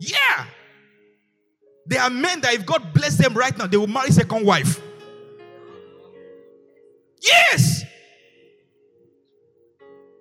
Yeah. 0.00 0.46
There 1.86 2.00
are 2.00 2.10
men 2.10 2.40
that 2.40 2.54
if 2.54 2.66
God 2.66 2.92
bless 2.92 3.16
them 3.16 3.34
right 3.34 3.56
now, 3.56 3.66
they 3.66 3.76
will 3.76 3.86
marry 3.86 4.10
second 4.10 4.44
wife. 4.44 4.80
Yes. 7.22 7.84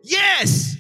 Yes. 0.04 0.78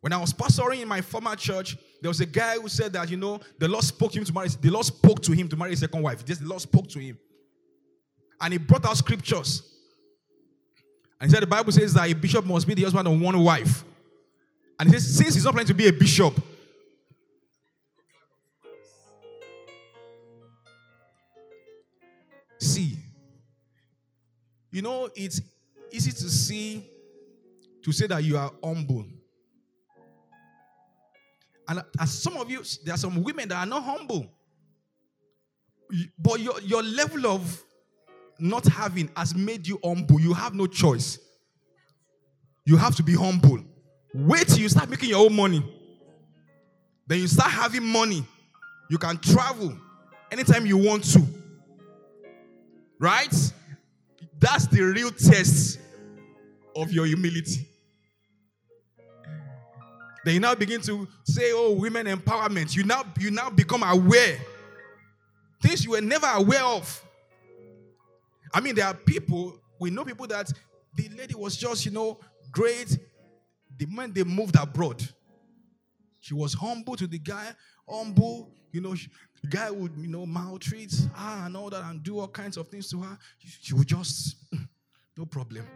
When 0.00 0.12
I 0.12 0.18
was 0.18 0.32
pastoring 0.32 0.82
in 0.82 0.88
my 0.88 1.00
former 1.00 1.34
church, 1.36 1.76
there 2.00 2.08
was 2.08 2.20
a 2.20 2.26
guy 2.26 2.56
who 2.56 2.68
said 2.68 2.92
that, 2.92 3.10
you 3.10 3.16
know, 3.16 3.40
the 3.58 3.68
Lord 3.68 3.84
spoke 3.84 4.12
to 4.12 4.18
him 4.18 4.24
to 4.24 4.32
marry, 4.32 4.48
the 4.48 4.70
Lord 4.70 4.86
spoke 4.86 5.22
to 5.22 5.32
him 5.32 5.48
to 5.48 5.56
marry 5.56 5.72
a 5.72 5.76
second 5.76 6.02
wife. 6.02 6.24
Just 6.24 6.42
the 6.42 6.48
Lord 6.48 6.60
spoke 6.60 6.88
to 6.88 6.98
him. 6.98 7.18
And 8.40 8.52
he 8.52 8.58
brought 8.58 8.84
out 8.84 8.96
scriptures. 8.96 9.62
And 11.20 11.30
he 11.30 11.34
said 11.34 11.42
the 11.42 11.46
Bible 11.46 11.72
says 11.72 11.94
that 11.94 12.08
a 12.08 12.12
bishop 12.12 12.44
must 12.44 12.66
be 12.66 12.74
the 12.74 12.82
husband 12.82 13.08
of 13.08 13.20
one 13.20 13.38
wife. 13.42 13.84
And 14.78 14.88
he 14.88 14.94
says, 14.94 15.16
since 15.16 15.34
he's 15.34 15.44
not 15.44 15.54
planning 15.54 15.68
to 15.68 15.74
be 15.74 15.88
a 15.88 15.92
bishop, 15.92 16.34
see, 22.76 22.98
you 24.70 24.82
know, 24.82 25.08
it's 25.14 25.40
easy 25.90 26.12
to 26.12 26.28
see, 26.28 26.84
to 27.82 27.92
say 27.92 28.06
that 28.06 28.22
you 28.22 28.36
are 28.36 28.52
humble. 28.62 29.06
And 31.68 31.82
as 31.98 32.12
some 32.12 32.36
of 32.36 32.50
you, 32.50 32.62
there 32.84 32.94
are 32.94 32.98
some 32.98 33.22
women 33.22 33.48
that 33.48 33.56
are 33.56 33.66
not 33.66 33.82
humble. 33.82 34.26
But 36.18 36.40
your, 36.40 36.60
your 36.60 36.82
level 36.82 37.26
of 37.26 37.62
not 38.38 38.66
having 38.66 39.10
has 39.16 39.34
made 39.34 39.66
you 39.66 39.78
humble. 39.82 40.20
You 40.20 40.34
have 40.34 40.54
no 40.54 40.66
choice. 40.66 41.18
You 42.64 42.76
have 42.76 42.94
to 42.96 43.02
be 43.02 43.14
humble. 43.14 43.64
Wait 44.14 44.48
till 44.48 44.58
you 44.58 44.68
start 44.68 44.90
making 44.90 45.08
your 45.08 45.24
own 45.24 45.34
money. 45.34 45.64
Then 47.06 47.20
you 47.20 47.28
start 47.28 47.50
having 47.50 47.84
money. 47.84 48.24
You 48.90 48.98
can 48.98 49.16
travel 49.18 49.76
anytime 50.30 50.66
you 50.66 50.76
want 50.76 51.04
to. 51.12 51.35
Right? 52.98 53.34
That's 54.38 54.66
the 54.66 54.82
real 54.82 55.10
test 55.10 55.78
of 56.74 56.92
your 56.92 57.06
humility. 57.06 57.68
Then 60.24 60.34
you 60.34 60.40
now 60.40 60.54
begin 60.54 60.80
to 60.82 61.06
say, 61.24 61.52
oh, 61.52 61.72
women 61.72 62.06
empowerment. 62.06 62.74
You 62.74 62.82
now 62.84 63.04
you 63.18 63.30
now 63.30 63.48
become 63.48 63.82
aware. 63.82 64.38
Things 65.62 65.84
you 65.84 65.92
were 65.92 66.00
never 66.00 66.26
aware 66.26 66.64
of. 66.64 67.02
I 68.52 68.60
mean, 68.60 68.74
there 68.74 68.86
are 68.86 68.94
people, 68.94 69.58
we 69.78 69.90
know 69.90 70.04
people 70.04 70.26
that 70.26 70.50
the 70.94 71.08
lady 71.16 71.34
was 71.34 71.56
just, 71.56 71.84
you 71.84 71.92
know, 71.92 72.18
great. 72.50 72.98
The 73.78 73.86
moment 73.86 74.14
they 74.14 74.24
moved 74.24 74.56
abroad, 74.56 75.06
she 76.20 76.34
was 76.34 76.54
humble 76.54 76.96
to 76.96 77.06
the 77.06 77.18
guy, 77.18 77.52
humble, 77.88 78.50
you 78.72 78.80
know, 78.80 78.94
guy 79.48 79.70
would, 79.70 79.92
you 79.96 80.08
know, 80.08 80.26
maltreat 80.26 80.92
her 81.14 81.46
and 81.46 81.56
all 81.56 81.70
that 81.70 81.84
and 81.84 82.02
do 82.02 82.18
all 82.18 82.28
kinds 82.28 82.56
of 82.56 82.68
things 82.68 82.90
to 82.90 83.00
her. 83.02 83.18
She, 83.38 83.74
would 83.74 83.86
just, 83.86 84.36
no 85.16 85.26
problem. 85.26 85.66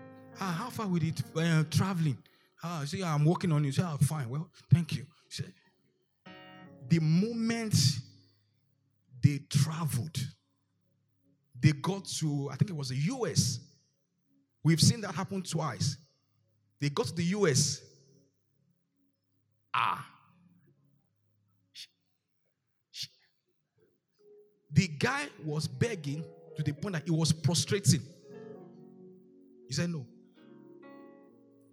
Ah, 0.40 0.56
how 0.58 0.70
far 0.70 0.86
with 0.86 1.02
it 1.02 1.22
uh, 1.36 1.64
traveling? 1.70 2.18
Ah, 2.62 2.82
see, 2.86 3.02
I'm 3.02 3.24
working 3.24 3.52
on 3.52 3.64
it. 3.64 3.74
Say, 3.74 3.82
ah, 3.84 3.96
fine. 4.02 4.28
Well, 4.28 4.50
thank 4.72 4.96
you. 4.96 5.06
She, 5.28 5.44
the 6.88 7.00
moment 7.00 7.74
they 9.22 9.40
traveled, 9.48 10.18
they 11.60 11.72
got 11.72 12.04
to, 12.06 12.48
I 12.52 12.56
think 12.56 12.70
it 12.70 12.76
was 12.76 12.88
the 12.88 12.96
US. 12.96 13.60
We've 14.62 14.80
seen 14.80 15.00
that 15.02 15.14
happen 15.14 15.42
twice. 15.42 15.96
They 16.80 16.88
got 16.88 17.06
to 17.06 17.14
the 17.14 17.24
US. 17.24 17.82
Ah. 19.74 20.09
The 24.80 24.88
guy 24.88 25.26
was 25.44 25.68
begging 25.68 26.24
to 26.56 26.62
the 26.62 26.72
point 26.72 26.94
that 26.94 27.02
he 27.04 27.10
was 27.10 27.32
prostrating. 27.34 28.00
He 29.68 29.74
said, 29.74 29.90
No. 29.90 30.06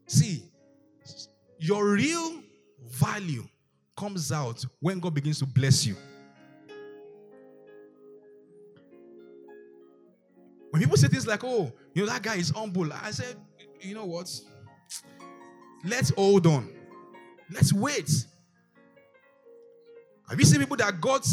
See, 0.08 0.52
your 1.58 1.90
real 1.90 2.44
value 2.86 3.48
comes 3.96 4.34
out 4.34 4.66
when 4.82 5.00
God 5.00 5.14
begins 5.14 5.40
to 5.40 5.46
bless 5.46 5.86
you. 5.86 5.96
When 10.72 10.82
people 10.82 10.98
say 10.98 11.08
things 11.08 11.26
like, 11.26 11.46
oh, 11.46 11.72
you 11.94 12.06
know, 12.06 12.12
that 12.12 12.22
guy 12.22 12.36
is 12.36 12.50
humble, 12.50 12.92
I 12.92 13.12
said, 13.12 13.38
you 13.80 13.96
know 13.96 14.04
what? 14.04 14.30
Let's 15.86 16.10
hold 16.10 16.46
on. 16.46 16.70
Let's 17.50 17.72
wait. 17.72 18.12
Have 20.30 20.38
you 20.38 20.46
seen 20.46 20.60
people 20.60 20.76
that 20.76 21.00
got 21.00 21.26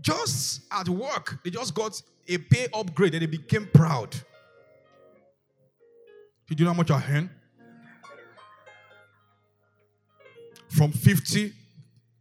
just 0.00 0.62
at 0.70 0.88
work, 0.88 1.38
they 1.44 1.50
just 1.50 1.74
got 1.74 2.00
a 2.28 2.38
pay 2.38 2.68
upgrade 2.72 3.14
and 3.14 3.22
they 3.22 3.26
became 3.26 3.68
proud? 3.72 4.14
Did 6.48 6.60
you 6.60 6.64
know 6.64 6.72
how 6.72 6.76
much 6.76 6.90
I 6.90 7.02
earn? 7.10 7.30
From 10.68 10.92
50 10.92 11.52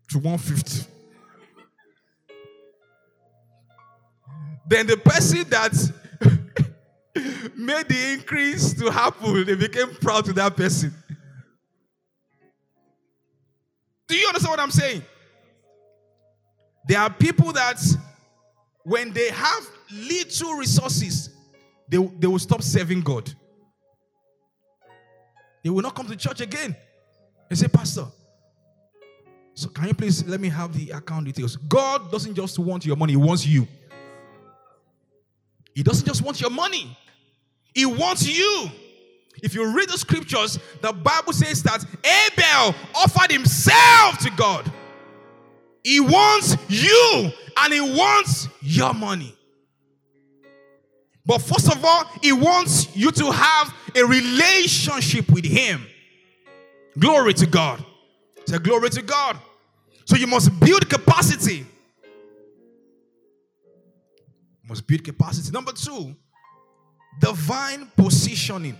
to 0.10 0.20
150. 0.20 0.92
Then 4.68 4.88
the 4.88 4.98
person 4.98 5.48
that 5.50 5.74
made 7.56 7.88
the 7.88 8.14
increase 8.14 8.74
to 8.74 8.90
happen, 8.90 9.46
they 9.46 9.56
became 9.56 9.94
proud 9.96 10.26
to 10.26 10.34
that 10.34 10.56
person. 10.56 10.94
Do 14.08 14.16
you 14.16 14.28
understand 14.28 14.52
what 14.52 14.60
I'm 14.60 14.72
saying? 14.72 15.04
There 16.88 17.00
are 17.00 17.10
people 17.10 17.52
that 17.54 17.82
when 18.84 19.12
they 19.12 19.30
have 19.30 19.70
little 19.92 20.54
resources, 20.54 21.30
they, 21.90 21.98
they 21.98 22.28
will 22.28 22.40
stop 22.40 22.62
serving 22.62 23.02
God. 23.02 23.34
They 25.64 25.70
will 25.70 25.82
not 25.82 25.96
come 25.96 26.08
to 26.08 26.16
church 26.16 26.42
again. 26.42 26.76
They 27.50 27.56
say, 27.56 27.68
Pastor, 27.68 28.06
so 29.56 29.70
can 29.70 29.88
you 29.88 29.94
please 29.94 30.28
let 30.28 30.40
me 30.40 30.50
have 30.50 30.78
the 30.78 30.92
account 30.92 31.26
details? 31.26 31.56
God 31.56 32.12
doesn't 32.12 32.36
just 32.36 32.60
want 32.60 32.86
your 32.86 32.96
money, 32.96 33.14
He 33.14 33.18
wants 33.18 33.48
you. 33.48 33.68
He 35.74 35.82
doesn't 35.82 36.06
just 36.06 36.22
want 36.22 36.40
your 36.40 36.52
money, 36.52 36.96
He 37.74 37.86
wants 37.86 38.28
you. 38.28 38.70
If 39.44 39.54
you 39.54 39.76
read 39.76 39.90
the 39.90 39.98
scriptures, 39.98 40.60
the 40.82 40.94
Bible 40.94 41.34
says 41.34 41.62
that 41.64 41.84
Abel 41.84 42.76
offered 42.96 43.32
himself 43.32 44.18
to 44.20 44.32
God. 44.38 44.72
He 45.86 46.00
wants 46.00 46.58
you 46.68 47.32
and 47.58 47.74
he 47.74 47.80
wants 47.80 48.50
your 48.62 48.94
money. 48.94 49.36
But 51.26 51.40
first 51.40 51.72
of 51.72 51.84
all, 51.86 52.06
he 52.22 52.34
wants 52.34 52.96
you 52.96 53.12
to 53.12 53.32
have 53.32 53.74
a 53.96 54.04
relationship 54.04 55.32
with 55.32 55.46
him. 55.46 55.86
Glory 56.98 57.34
to 57.36 57.46
God. 57.46 57.86
Say, 58.46 58.58
glory 58.58 58.90
to 58.90 59.02
God. 59.02 59.38
So 60.06 60.18
you 60.18 60.28
must 60.28 60.60
build 60.60 60.90
capacity 60.90 61.66
must 64.68 64.88
build 64.88 65.04
capacity. 65.04 65.52
Number 65.52 65.72
two, 65.72 66.16
divine 67.20 67.92
positioning. 67.96 68.78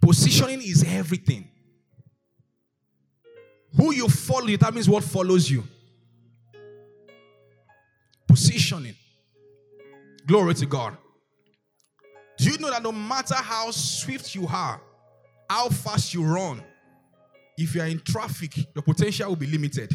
Positioning 0.00 0.62
is 0.62 0.84
everything. 0.86 1.48
Who 3.76 3.92
you 3.92 4.08
follow 4.08 4.46
determines 4.46 4.88
what 4.88 5.04
follows 5.04 5.50
you. 5.50 5.64
Positioning. 8.26 8.94
Glory 10.26 10.54
to 10.54 10.66
God. 10.66 10.96
Do 12.38 12.50
you 12.50 12.58
know 12.58 12.70
that 12.70 12.82
no 12.82 12.92
matter 12.92 13.34
how 13.34 13.70
swift 13.70 14.34
you 14.34 14.46
are, 14.46 14.80
how 15.48 15.68
fast 15.68 16.12
you 16.12 16.24
run, 16.24 16.62
if 17.56 17.74
you 17.74 17.80
are 17.80 17.86
in 17.86 18.00
traffic, 18.00 18.56
your 18.74 18.82
potential 18.82 19.28
will 19.28 19.36
be 19.36 19.46
limited. 19.46 19.92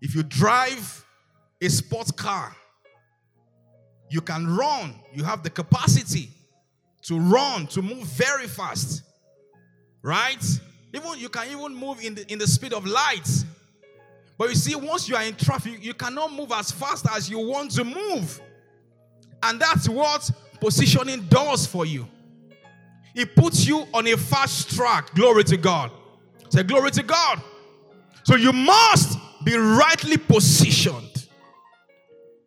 If 0.00 0.14
you 0.14 0.22
drive 0.22 1.04
a 1.60 1.68
sports 1.68 2.10
car, 2.12 2.54
you 4.10 4.20
can 4.20 4.56
run, 4.56 4.94
you 5.12 5.24
have 5.24 5.42
the 5.42 5.50
capacity 5.50 6.30
to 7.02 7.18
run, 7.18 7.66
to 7.68 7.82
move 7.82 8.04
very 8.04 8.46
fast. 8.46 9.02
Right? 10.02 10.44
Even 10.92 11.18
you 11.18 11.28
can 11.28 11.48
even 11.48 11.74
move 11.74 12.02
in 12.02 12.14
the 12.14 12.32
in 12.32 12.38
the 12.38 12.46
speed 12.46 12.72
of 12.72 12.86
light. 12.86 13.28
But 14.38 14.50
you 14.50 14.54
see, 14.54 14.74
once 14.74 15.08
you 15.08 15.16
are 15.16 15.22
in 15.22 15.34
traffic, 15.34 15.82
you 15.82 15.94
cannot 15.94 16.32
move 16.32 16.52
as 16.52 16.70
fast 16.70 17.06
as 17.10 17.30
you 17.30 17.38
want 17.38 17.70
to 17.72 17.84
move. 17.84 18.40
And 19.42 19.60
that's 19.60 19.88
what 19.88 20.30
positioning 20.60 21.26
does 21.28 21.66
for 21.66 21.86
you. 21.86 22.06
It 23.14 23.34
puts 23.34 23.66
you 23.66 23.86
on 23.94 24.06
a 24.06 24.16
fast 24.16 24.74
track. 24.76 25.14
Glory 25.14 25.44
to 25.44 25.56
God. 25.56 25.90
Say, 26.50 26.62
Glory 26.62 26.90
to 26.92 27.02
God. 27.02 27.42
So 28.24 28.36
you 28.36 28.52
must 28.52 29.18
be 29.44 29.56
rightly 29.56 30.18
positioned 30.18 31.26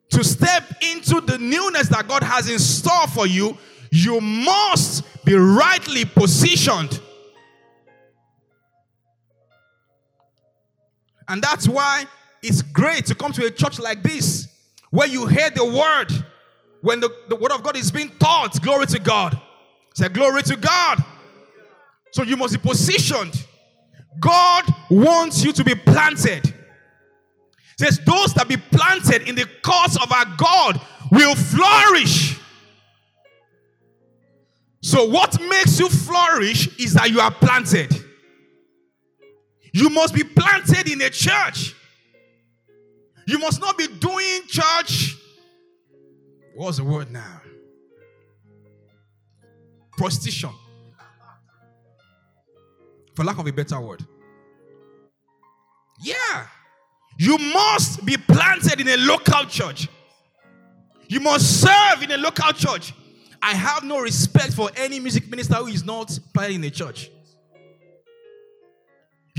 to 0.09 0.23
step 0.23 0.63
into 0.81 1.21
the 1.21 1.37
newness 1.37 1.87
that 1.89 2.07
God 2.07 2.21
has 2.23 2.49
in 2.49 2.59
store 2.59 3.07
for 3.07 3.25
you. 3.25 3.57
You 3.91 4.19
must 4.21 5.03
be 5.25 5.33
rightly 5.33 6.05
positioned. 6.05 6.99
And 11.29 11.41
that's 11.41 11.67
why 11.67 12.05
it's 12.41 12.61
great 12.61 13.05
to 13.05 13.15
come 13.15 13.31
to 13.33 13.45
a 13.45 13.51
church 13.51 13.79
like 13.79 14.03
this 14.03 14.47
where 14.89 15.07
you 15.07 15.27
hear 15.27 15.51
the 15.51 15.63
word 15.63 16.25
when 16.81 16.99
the, 16.99 17.09
the 17.29 17.35
word 17.35 17.51
of 17.51 17.61
God 17.61 17.77
is 17.77 17.91
being 17.91 18.09
taught. 18.19 18.59
Glory 18.61 18.87
to 18.87 18.99
God. 18.99 19.39
Say, 19.93 20.09
Glory 20.09 20.41
to 20.43 20.55
God. 20.57 21.03
So 22.11 22.23
you 22.23 22.35
must 22.35 22.53
be 22.53 22.67
positioned. 22.67 23.45
God 24.19 24.65
wants 24.89 25.43
you 25.43 25.53
to 25.53 25.63
be 25.63 25.75
planted. 25.75 26.53
says, 27.77 27.99
Those 27.99 28.33
that 28.33 28.47
be 28.47 28.57
planted 28.57 29.29
in 29.29 29.35
the 29.35 29.47
cause 29.61 29.95
of 29.97 30.11
our 30.11 30.25
God 30.35 30.81
will 31.11 31.35
flourish. 31.35 32.39
So, 34.81 35.07
what 35.07 35.39
makes 35.41 35.79
you 35.79 35.89
flourish 35.89 36.79
is 36.79 36.93
that 36.93 37.11
you 37.11 37.19
are 37.19 37.31
planted. 37.31 37.93
You 39.73 39.89
must 39.89 40.13
be 40.13 40.23
planted 40.23 40.89
in 40.91 41.01
a 41.01 41.09
church. 41.09 41.75
You 43.27 43.39
must 43.39 43.61
not 43.61 43.77
be 43.77 43.87
doing 43.87 44.41
church. 44.47 45.17
What's 46.55 46.77
the 46.77 46.83
word 46.83 47.11
now? 47.11 47.41
Prostitution. 49.97 50.51
For 53.15 53.23
lack 53.23 53.37
of 53.37 53.45
a 53.47 53.53
better 53.53 53.79
word. 53.79 54.03
Yeah. 56.01 56.47
You 57.17 57.37
must 57.37 58.05
be 58.05 58.17
planted 58.17 58.79
in 58.79 58.87
a 58.87 58.97
local 58.97 59.45
church. 59.45 59.89
You 61.07 61.19
must 61.19 61.61
serve 61.61 62.03
in 62.03 62.11
a 62.11 62.17
local 62.17 62.51
church. 62.53 62.93
I 63.41 63.53
have 63.53 63.83
no 63.83 63.99
respect 63.99 64.53
for 64.53 64.69
any 64.75 64.99
music 64.99 65.29
minister 65.29 65.55
who 65.55 65.67
is 65.67 65.83
not 65.83 66.17
planted 66.33 66.55
in 66.55 66.63
a 66.63 66.69
church. 66.69 67.09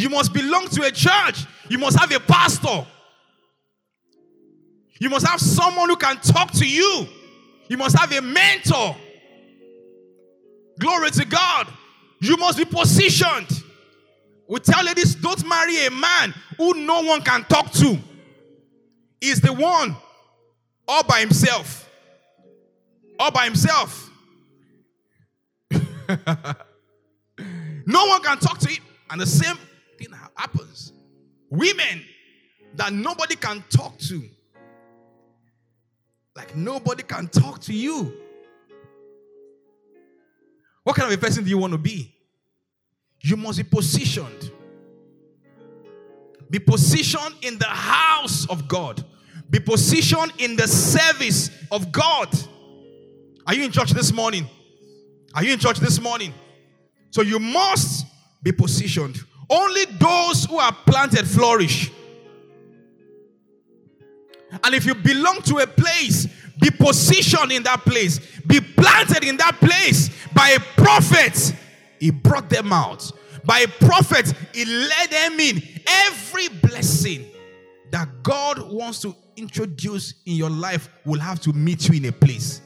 You 0.01 0.09
must 0.09 0.33
belong 0.33 0.67
to 0.69 0.83
a 0.85 0.91
church. 0.91 1.45
You 1.69 1.77
must 1.77 2.01
have 2.01 2.11
a 2.11 2.21
pastor. 2.21 2.87
You 4.99 5.11
must 5.11 5.27
have 5.27 5.39
someone 5.39 5.91
who 5.91 5.97
can 5.97 6.17
talk 6.17 6.53
to 6.53 6.67
you. 6.67 7.07
You 7.69 7.77
must 7.77 7.99
have 7.99 8.11
a 8.11 8.23
mentor. 8.23 8.97
Glory 10.79 11.11
to 11.11 11.27
God. 11.27 11.69
You 12.19 12.39
must 12.39 12.57
be 12.57 12.65
positioned. 12.65 13.63
We 14.49 14.59
tell 14.61 14.83
ladies 14.83 15.17
don't 15.17 15.47
marry 15.47 15.85
a 15.85 15.91
man 15.91 16.33
who 16.57 16.73
no 16.73 17.03
one 17.03 17.21
can 17.21 17.45
talk 17.45 17.71
to. 17.73 17.99
He's 19.21 19.43
the 19.43 19.53
one 19.53 19.95
all 20.89 21.03
by 21.03 21.21
himself. 21.21 21.91
All 23.19 23.31
by 23.31 23.45
himself. 23.45 24.11
no 25.71 25.79
one 28.07 28.23
can 28.23 28.39
talk 28.39 28.57
to 28.61 28.69
him. 28.71 28.83
And 29.11 29.21
the 29.21 29.27
same 29.27 29.59
happens. 30.41 30.93
Women 31.51 32.03
that 32.75 32.93
nobody 32.93 33.37
can 33.37 33.63
talk 33.69 33.99
to. 33.99 34.23
Like 36.35 36.57
nobody 36.57 37.03
can 37.03 37.29
talk 37.29 37.61
to 37.63 37.75
you. 37.75 38.15
What 40.83 40.97
kind 40.97 41.13
of 41.13 41.19
a 41.19 41.21
person 41.21 41.45
do 41.45 41.51
you 41.51 41.59
want 41.59 41.73
to 41.73 41.79
be? 41.79 42.15
You 43.21 43.37
must 43.37 43.59
be 43.59 43.65
positioned. 43.65 44.51
Be 46.49 46.59
positioned 46.59 47.35
in 47.43 47.59
the 47.59 47.67
house 47.67 48.49
of 48.49 48.67
God. 48.67 49.05
Be 49.51 49.61
positioned 49.61 50.33
in 50.39 50.57
the 50.57 50.67
service 50.67 51.51
of 51.71 51.93
God. 51.93 52.29
Are 53.47 53.55
you 53.55 53.65
in 53.65 53.73
church 53.73 53.91
this 53.91 54.11
morning? 54.13 54.49
Are 55.35 55.45
you 55.45 55.53
in 55.53 55.59
church 55.59 55.79
this 55.79 56.01
morning? 56.01 56.33
So 57.11 57.23
you 57.23 57.39
must 57.39 58.07
be 58.43 58.53
positioned. 58.53 59.19
Only 59.51 59.85
those 59.99 60.45
who 60.45 60.59
are 60.59 60.73
planted 60.87 61.27
flourish. 61.27 61.91
And 64.65 64.75
if 64.75 64.87
you 64.87 64.95
belong 64.95 65.43
to 65.43 65.59
a 65.59 65.67
place, 65.67 66.27
be 66.61 66.71
positioned 66.71 67.53
in 67.53 67.63
that 67.65 67.81
place, 67.81 68.19
be 68.47 68.61
planted 68.61 69.25
in 69.25 69.37
that 69.39 69.57
place 69.57 70.11
by 70.33 70.51
a 70.51 70.61
prophet. 70.81 71.55
He 71.99 72.11
brought 72.11 72.49
them 72.49 72.73
out. 72.73 73.11
By 73.45 73.61
a 73.61 73.69
prophet, 73.69 74.33
he 74.55 74.65
led 74.65 75.11
them 75.11 75.41
in. 75.41 75.63
Every 75.87 76.49
blessing 76.49 77.27
that 77.91 78.23
God 78.23 78.71
wants 78.71 79.01
to 79.01 79.17
introduce 79.37 80.15
in 80.27 80.35
your 80.35 80.51
life 80.51 80.89
will 81.05 81.21
have 81.21 81.41
to 81.41 81.53
meet 81.53 81.89
you 81.89 81.97
in 81.97 82.05
a 82.05 82.13
place. 82.13 82.61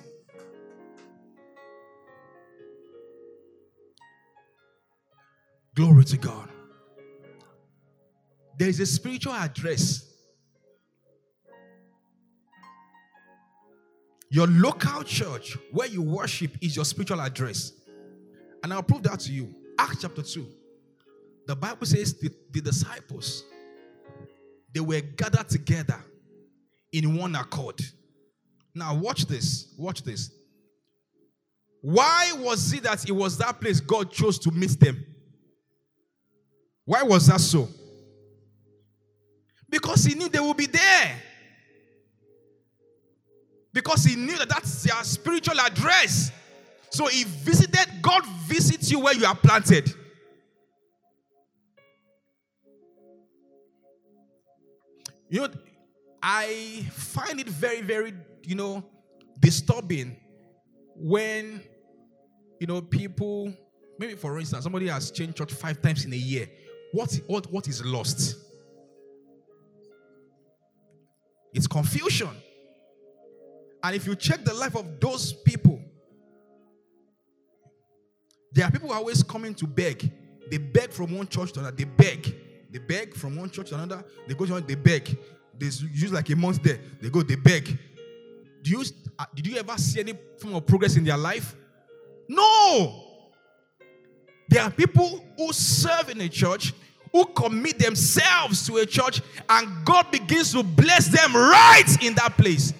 Glory 5.74 6.04
to 6.04 6.16
God. 6.16 6.53
There 8.58 8.68
is 8.68 8.80
a 8.80 8.86
spiritual 8.86 9.32
address. 9.32 10.10
Your 14.30 14.46
local 14.46 15.02
church 15.04 15.56
where 15.70 15.88
you 15.88 16.02
worship 16.02 16.56
is 16.60 16.76
your 16.76 16.84
spiritual 16.84 17.20
address. 17.20 17.72
And 18.62 18.72
I'll 18.72 18.82
prove 18.82 19.02
that 19.04 19.20
to 19.20 19.32
you. 19.32 19.54
Acts 19.78 20.02
chapter 20.02 20.22
2. 20.22 20.46
The 21.46 21.54
Bible 21.54 21.86
says 21.86 22.18
the, 22.18 22.30
the 22.50 22.60
disciples 22.60 23.44
they 24.74 24.80
were 24.80 25.00
gathered 25.00 25.48
together 25.48 26.04
in 26.92 27.16
one 27.16 27.36
accord. 27.36 27.80
Now 28.74 28.94
watch 28.96 29.26
this. 29.26 29.72
Watch 29.78 30.02
this. 30.02 30.32
Why 31.80 32.32
was 32.38 32.72
it 32.72 32.82
that 32.82 33.08
it 33.08 33.12
was 33.12 33.38
that 33.38 33.60
place 33.60 33.78
God 33.78 34.10
chose 34.10 34.38
to 34.40 34.50
meet 34.50 34.80
them? 34.80 35.04
Why 36.84 37.02
was 37.02 37.28
that 37.28 37.40
so? 37.40 37.68
Because 39.74 40.04
he 40.04 40.14
knew 40.14 40.28
they 40.28 40.38
would 40.38 40.56
be 40.56 40.66
there. 40.66 41.20
Because 43.72 44.04
he 44.04 44.14
knew 44.14 44.38
that 44.38 44.48
that's 44.48 44.84
their 44.84 45.02
spiritual 45.02 45.60
address. 45.60 46.30
So 46.90 47.08
he 47.08 47.24
visited, 47.24 47.84
God 48.00 48.24
visits 48.46 48.92
you 48.92 49.00
where 49.00 49.14
you 49.14 49.26
are 49.26 49.34
planted. 49.34 49.92
You 55.28 55.40
know, 55.40 55.48
I 56.22 56.86
find 56.92 57.40
it 57.40 57.48
very, 57.48 57.80
very, 57.80 58.14
you 58.44 58.54
know, 58.54 58.84
disturbing 59.40 60.16
when, 60.94 61.60
you 62.60 62.68
know, 62.68 62.80
people, 62.80 63.52
maybe 63.98 64.14
for 64.14 64.38
instance, 64.38 64.62
somebody 64.62 64.86
has 64.86 65.10
changed 65.10 65.36
church 65.36 65.52
five 65.52 65.82
times 65.82 66.04
in 66.04 66.12
a 66.12 66.16
year. 66.16 66.48
What, 66.92 67.18
what, 67.26 67.52
what 67.52 67.66
is 67.66 67.84
lost? 67.84 68.36
It's 71.54 71.66
confusion. 71.66 72.30
And 73.82 73.94
if 73.94 74.06
you 74.06 74.16
check 74.16 74.44
the 74.44 74.52
life 74.52 74.74
of 74.74 75.00
those 75.00 75.32
people, 75.32 75.80
there 78.52 78.66
are 78.66 78.70
people 78.70 78.88
who 78.88 78.94
are 78.94 78.98
always 78.98 79.22
coming 79.22 79.54
to 79.54 79.66
beg. 79.66 80.10
They 80.50 80.58
beg 80.58 80.92
from 80.92 81.16
one 81.16 81.28
church 81.28 81.52
to 81.52 81.60
another. 81.60 81.76
They 81.76 81.84
beg. 81.84 82.34
They 82.70 82.78
beg 82.78 83.14
from 83.14 83.36
one 83.36 83.50
church 83.50 83.68
to 83.70 83.76
another. 83.76 84.04
They 84.26 84.34
go 84.34 84.46
to 84.46 84.56
another, 84.56 84.66
they 84.66 84.74
beg. 84.74 85.16
They 85.56 85.66
use 85.66 86.12
like 86.12 86.28
a 86.30 86.36
month 86.36 86.62
there. 86.62 86.80
They 87.00 87.08
go, 87.08 87.22
they 87.22 87.36
beg. 87.36 87.78
Do 88.62 88.70
you 88.70 88.84
uh, 89.18 89.26
did 89.34 89.46
you 89.46 89.56
ever 89.56 89.76
see 89.76 90.00
any 90.00 90.14
form 90.38 90.54
of 90.54 90.66
progress 90.66 90.96
in 90.96 91.04
their 91.04 91.16
life? 91.16 91.54
No. 92.28 93.04
There 94.48 94.62
are 94.62 94.70
people 94.70 95.24
who 95.36 95.52
serve 95.52 96.10
in 96.10 96.20
a 96.20 96.28
church, 96.28 96.72
who 97.14 97.24
commit 97.26 97.78
themselves 97.78 98.66
to 98.66 98.78
a 98.78 98.84
church, 98.84 99.22
and 99.48 99.84
God 99.84 100.10
begins 100.10 100.50
to 100.52 100.64
bless 100.64 101.06
them 101.06 101.32
right 101.32 101.96
in 102.02 102.12
that 102.14 102.36
place. 102.36 102.74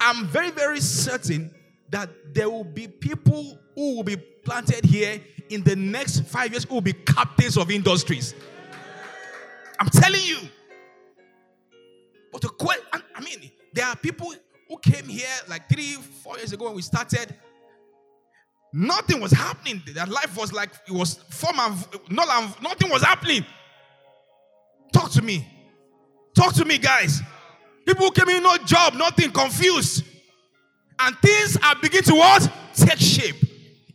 I'm 0.00 0.26
very, 0.28 0.50
very 0.50 0.80
certain 0.80 1.54
that 1.90 2.08
there 2.32 2.48
will 2.48 2.64
be 2.64 2.88
people 2.88 3.58
who 3.74 3.96
will 3.96 4.02
be 4.02 4.16
planted 4.16 4.82
here 4.82 5.20
in 5.50 5.62
the 5.62 5.76
next 5.76 6.20
five 6.20 6.52
years 6.52 6.64
who 6.64 6.76
will 6.76 6.80
be 6.80 6.94
captains 6.94 7.58
of 7.58 7.70
industries. 7.70 8.34
I'm 9.78 9.90
telling 9.90 10.22
you. 10.22 10.38
But 12.32 12.40
the 12.40 12.48
question, 12.48 12.82
I 13.14 13.20
mean, 13.20 13.50
there 13.74 13.84
are 13.84 13.96
people 13.96 14.32
who 14.70 14.78
came 14.78 15.06
here 15.06 15.28
like 15.48 15.68
three, 15.68 15.96
four 16.22 16.38
years 16.38 16.54
ago 16.54 16.64
when 16.64 16.76
we 16.76 16.82
started. 16.82 17.34
Nothing 18.72 19.20
was 19.20 19.32
happening. 19.32 19.82
Their 19.86 20.06
life 20.06 20.34
was 20.34 20.50
like 20.50 20.70
it 20.88 20.92
was 20.92 21.16
form 21.28 21.60
and 21.60 21.76
nothing 22.10 22.88
was 22.90 23.02
happening. 23.02 23.44
Talk 24.96 25.10
to 25.10 25.20
me. 25.20 25.46
Talk 26.34 26.54
to 26.54 26.64
me, 26.64 26.78
guys. 26.78 27.20
People 27.84 28.10
came 28.10 28.30
in, 28.30 28.42
no 28.42 28.56
job, 28.56 28.94
nothing, 28.94 29.30
confused. 29.30 30.02
And 30.98 31.14
things 31.18 31.58
are 31.62 31.76
beginning 31.82 32.04
to 32.04 32.14
what? 32.14 32.50
Take 32.74 32.98
shape. 32.98 33.36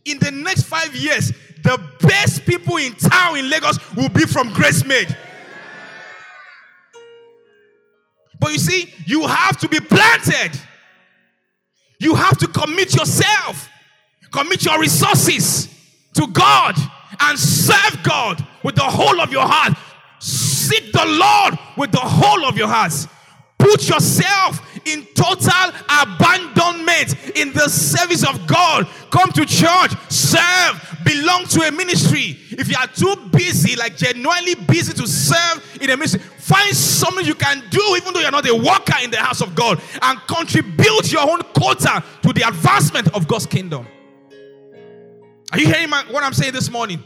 In 0.04 0.20
the 0.20 0.30
next 0.30 0.62
five 0.62 0.94
years, 0.94 1.32
the 1.64 1.80
best 2.02 2.46
people 2.46 2.76
in 2.76 2.94
town 2.94 3.36
in 3.36 3.50
Lagos 3.50 3.80
will 3.96 4.10
be 4.10 4.26
from 4.26 4.50
Gracemade. 4.50 5.16
But 8.38 8.52
you 8.52 8.58
see, 8.60 8.94
you 9.04 9.26
have 9.26 9.56
to 9.58 9.68
be 9.68 9.80
planted. 9.80 10.52
You 11.98 12.14
have 12.14 12.38
to 12.38 12.46
commit 12.46 12.94
yourself, 12.94 13.68
commit 14.30 14.64
your 14.64 14.78
resources 14.78 15.66
to 16.14 16.28
God 16.28 16.76
and 17.18 17.36
serve 17.36 18.04
God 18.04 18.46
with 18.62 18.76
the 18.76 18.82
whole 18.82 19.20
of 19.20 19.32
your 19.32 19.46
heart. 19.46 19.76
Seek 20.72 20.90
the 20.90 21.04
Lord 21.04 21.58
with 21.76 21.92
the 21.92 21.98
whole 21.98 22.46
of 22.46 22.56
your 22.56 22.68
heart. 22.68 22.94
Put 23.58 23.90
yourself 23.90 24.58
in 24.86 25.06
total 25.14 25.70
abandonment 25.86 27.36
in 27.36 27.52
the 27.52 27.68
service 27.68 28.26
of 28.26 28.46
God. 28.46 28.88
Come 29.10 29.30
to 29.32 29.44
church, 29.44 29.92
serve, 30.08 30.98
belong 31.04 31.44
to 31.48 31.60
a 31.68 31.70
ministry. 31.70 32.38
If 32.52 32.70
you 32.70 32.76
are 32.80 32.86
too 32.86 33.14
busy, 33.30 33.76
like 33.76 33.98
genuinely 33.98 34.54
busy 34.54 34.94
to 34.94 35.06
serve 35.06 35.78
in 35.78 35.90
a 35.90 35.96
ministry, 35.96 36.20
find 36.20 36.74
something 36.74 37.26
you 37.26 37.34
can 37.34 37.62
do, 37.68 37.94
even 37.96 38.14
though 38.14 38.20
you're 38.20 38.30
not 38.30 38.48
a 38.48 38.54
worker 38.54 38.96
in 39.02 39.10
the 39.10 39.18
house 39.18 39.42
of 39.42 39.54
God, 39.54 39.78
and 40.00 40.18
contribute 40.26 41.12
your 41.12 41.30
own 41.30 41.42
quota 41.54 42.02
to 42.22 42.32
the 42.32 42.48
advancement 42.48 43.14
of 43.14 43.28
God's 43.28 43.44
kingdom. 43.44 43.86
Are 45.52 45.60
you 45.60 45.66
hearing 45.66 45.90
my, 45.90 46.02
what 46.10 46.24
I'm 46.24 46.32
saying 46.32 46.54
this 46.54 46.70
morning? 46.70 47.04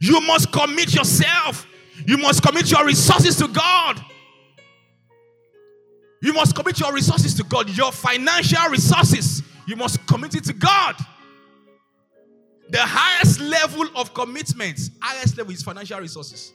You 0.00 0.22
must 0.22 0.50
commit 0.50 0.94
yourself. 0.94 1.66
You 2.06 2.18
must 2.18 2.42
commit 2.42 2.70
your 2.70 2.84
resources 2.84 3.36
to 3.36 3.48
God. 3.48 4.00
You 6.20 6.32
must 6.32 6.54
commit 6.54 6.80
your 6.80 6.92
resources 6.92 7.34
to 7.34 7.44
God, 7.44 7.68
your 7.70 7.92
financial 7.92 8.68
resources. 8.70 9.42
You 9.66 9.76
must 9.76 10.06
commit 10.06 10.34
it 10.34 10.44
to 10.44 10.52
God. 10.52 10.96
The 12.70 12.80
highest 12.80 13.40
level 13.40 13.86
of 13.94 14.14
commitment, 14.14 14.80
highest 15.00 15.36
level 15.36 15.52
is 15.52 15.62
financial 15.62 16.00
resources. 16.00 16.52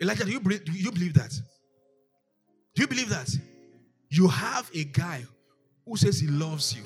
Elijah, 0.00 0.24
do 0.24 0.32
you 0.32 0.40
believe, 0.40 0.64
do 0.64 0.72
you 0.72 0.90
believe 0.90 1.14
that? 1.14 1.32
Do 2.74 2.82
you 2.82 2.88
believe 2.88 3.08
that? 3.08 3.30
You 4.10 4.28
have 4.28 4.70
a 4.74 4.84
guy 4.84 5.24
who 5.86 5.96
says 5.96 6.20
he 6.20 6.26
loves 6.26 6.76
you. 6.76 6.82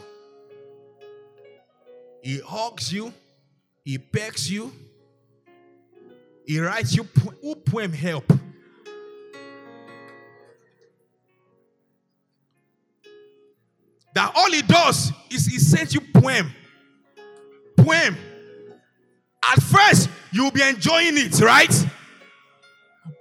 He 2.22 2.40
hugs 2.40 2.92
you, 2.92 3.12
he 3.84 3.98
pecks 3.98 4.48
you, 4.48 4.72
he 6.46 6.60
writes 6.60 6.94
you 6.94 7.06
who 7.42 7.54
poem 7.54 7.92
help. 7.92 8.32
that 14.16 14.32
all 14.34 14.50
he 14.50 14.62
does 14.62 15.12
is 15.30 15.46
he 15.46 15.58
sends 15.58 15.92
you 15.92 16.00
poem. 16.00 16.50
Poem. 17.76 18.16
At 19.44 19.62
first, 19.62 20.08
you'll 20.32 20.50
be 20.50 20.62
enjoying 20.62 21.18
it, 21.18 21.38
right? 21.40 21.86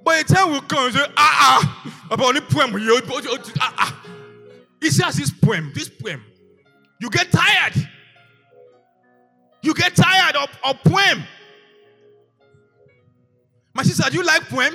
But 0.06 0.26
the 0.26 0.34
time 0.34 0.54
will 0.54 0.62
come, 0.62 0.90
say, 0.94 1.06
ah 1.18 1.18
ah, 1.18 2.08
about 2.10 2.36
the 2.36 2.42
poem. 2.42 2.74
Ah, 3.60 3.74
ah. 3.78 4.06
He 4.80 4.90
says 4.90 5.18
this 5.18 5.32
poem, 5.32 5.74
this 5.76 5.90
poem. 5.90 6.24
You 7.02 7.10
get 7.10 7.30
tired. 7.30 7.76
You 9.62 9.74
get 9.74 9.98
tired 9.98 10.38
of, 10.38 10.50
of 10.64 10.82
poem. 10.86 11.24
My 13.76 13.84
sister, 13.84 14.10
do 14.10 14.18
you 14.18 14.24
like 14.24 14.44
poem? 14.44 14.74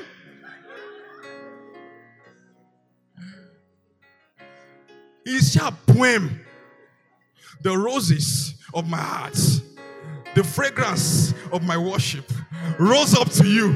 It's 5.25 5.55
your 5.55 5.71
poem. 5.87 6.41
The 7.63 7.77
roses 7.77 8.55
of 8.75 8.89
my 8.89 8.99
heart, 8.99 9.39
the 10.35 10.45
fragrance 10.45 11.33
of 11.51 11.63
my 11.63 11.79
worship 11.79 12.31
rose 12.79 13.15
up 13.15 13.31
to 13.33 13.47
you. 13.47 13.71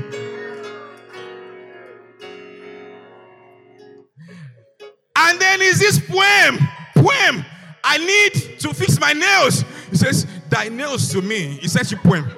And 5.17 5.41
then 5.41 5.63
is 5.63 5.81
this 5.81 5.99
poem, 5.99 6.59
poem. 6.97 7.45
I 7.83 7.99
need 7.99 8.59
to 8.61 8.75
fix 8.75 9.01
my 9.01 9.15
nails. 9.15 9.65
He 9.91 9.97
says, 9.97 10.27
Thy 10.51 10.69
nails 10.69 11.11
to 11.13 11.23
me. 11.23 11.59
He 11.61 11.69
says, 11.69 11.91
You 11.91 11.97
poem. 11.99 12.31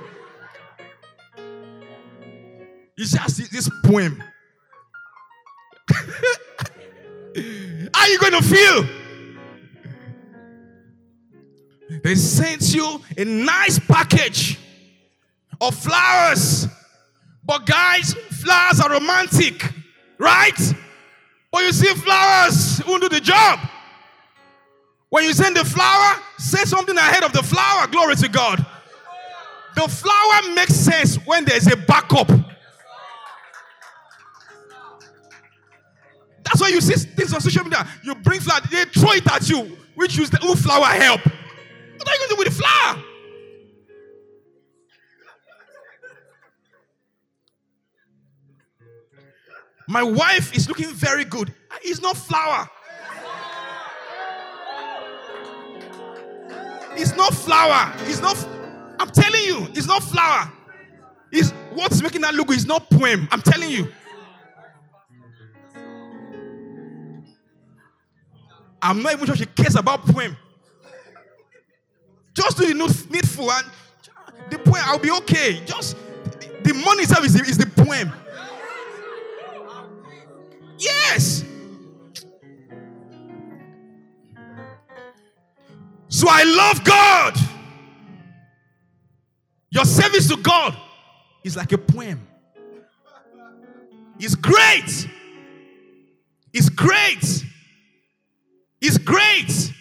He 2.97 3.05
says, 3.05 3.37
This 3.51 3.71
poem. 3.85 4.23
How 7.95 8.03
are 8.03 8.09
you 8.09 8.19
going 8.19 8.33
to 8.33 8.43
feel? 8.43 8.87
They 12.03 12.15
sent 12.15 12.75
you 12.75 13.01
a 13.17 13.25
nice 13.25 13.79
package 13.79 14.59
of 15.61 15.75
flowers. 15.75 16.67
But 17.45 17.67
guys, 17.67 18.15
flowers 18.15 18.81
are 18.81 18.91
romantic, 18.91 19.63
right? 20.19 20.75
But 21.53 21.63
you 21.65 21.73
see, 21.73 21.95
flowers 21.95 22.83
won't 22.87 23.03
do 23.03 23.09
the 23.09 23.21
job. 23.21 23.61
When 25.11 25.25
you 25.25 25.33
send 25.33 25.57
the 25.57 25.65
flower, 25.65 26.21
say 26.39 26.65
something 26.65 26.97
ahead 26.97 27.23
of 27.23 27.33
the 27.33 27.43
flower. 27.43 27.87
Glory 27.87 28.17
to 28.17 28.29
God. 28.29 28.65
The 29.77 29.83
flower 29.83 30.55
makes 30.55 30.75
sense 30.75 31.17
when 31.27 31.45
there's 31.45 31.67
a 31.71 31.77
backup. 31.77 32.31
That's 36.57 36.71
why 36.71 36.75
you 36.75 36.81
see 36.81 36.95
things 36.95 37.35
on 37.35 37.41
social 37.43 37.65
media. 37.65 37.87
You 38.03 38.15
bring 38.15 38.41
flower, 38.41 38.63
they 38.71 38.87
throw 38.87 39.13
it 39.13 39.31
at 39.31 39.47
you, 39.47 39.77
which 39.95 40.17
use 40.17 40.31
the 40.31 40.39
who 40.39 40.55
flower 40.55 40.87
help. 40.87 41.21
What 41.23 42.09
are 42.09 42.13
you 42.13 42.19
going 42.19 42.29
to 42.31 42.35
do 42.35 42.37
with 42.39 42.49
the 42.49 42.55
flower? 42.55 43.03
My 49.87 50.03
wife 50.03 50.57
is 50.57 50.67
looking 50.67 50.89
very 50.93 51.27
good. 51.27 51.53
It's 51.83 52.01
not 52.01 52.17
flower. 52.17 52.67
It's 56.97 57.15
not 57.15 57.35
flower. 57.35 57.93
It's 58.07 58.23
not. 58.23 58.35
I'm 58.99 59.11
telling 59.11 59.43
you, 59.43 59.69
it's 59.75 59.87
not 59.87 60.03
flower. 60.03 60.51
It's 61.31 61.51
what's 61.75 62.01
making 62.03 62.23
that 62.23 62.33
look 62.33 62.51
is 62.51 62.65
not 62.65 62.89
poem. 62.89 63.29
I'm 63.31 63.43
telling 63.43 63.69
you. 63.69 63.93
I'm 68.83 69.03
not 69.03 69.13
even 69.13 69.27
sure 69.27 69.37
she 69.37 69.47
cares 69.47 69.77
about 69.77 70.03
poem. 70.07 70.37
Just 72.35 72.59
do 72.59 72.67
the 72.67 72.75
needful 73.11 73.51
and 73.51 73.67
the 74.51 74.59
poem, 74.59 74.83
I'll 74.85 74.99
be 74.99 75.11
okay. 75.11 75.65
Just 75.65 75.97
the 76.63 76.75
money 76.75 77.03
itself 77.03 77.25
is 77.25 77.35
is 77.35 77.59
the 77.59 77.67
poem. 77.67 78.13
Yes. 80.79 81.45
So 86.09 86.27
I 86.31 86.45
love 86.45 86.85
God. 86.85 87.37
Your 89.71 89.85
service 89.85 90.29
to 90.29 90.37
God 90.37 90.77
is 91.45 91.57
like 91.57 91.73
a 91.73 91.79
poem. 91.79 92.27
It's 94.19 94.35
great. 94.35 95.09
It's 96.53 96.69
great. 96.69 97.45
It's 98.87 98.99
great. 98.99 99.73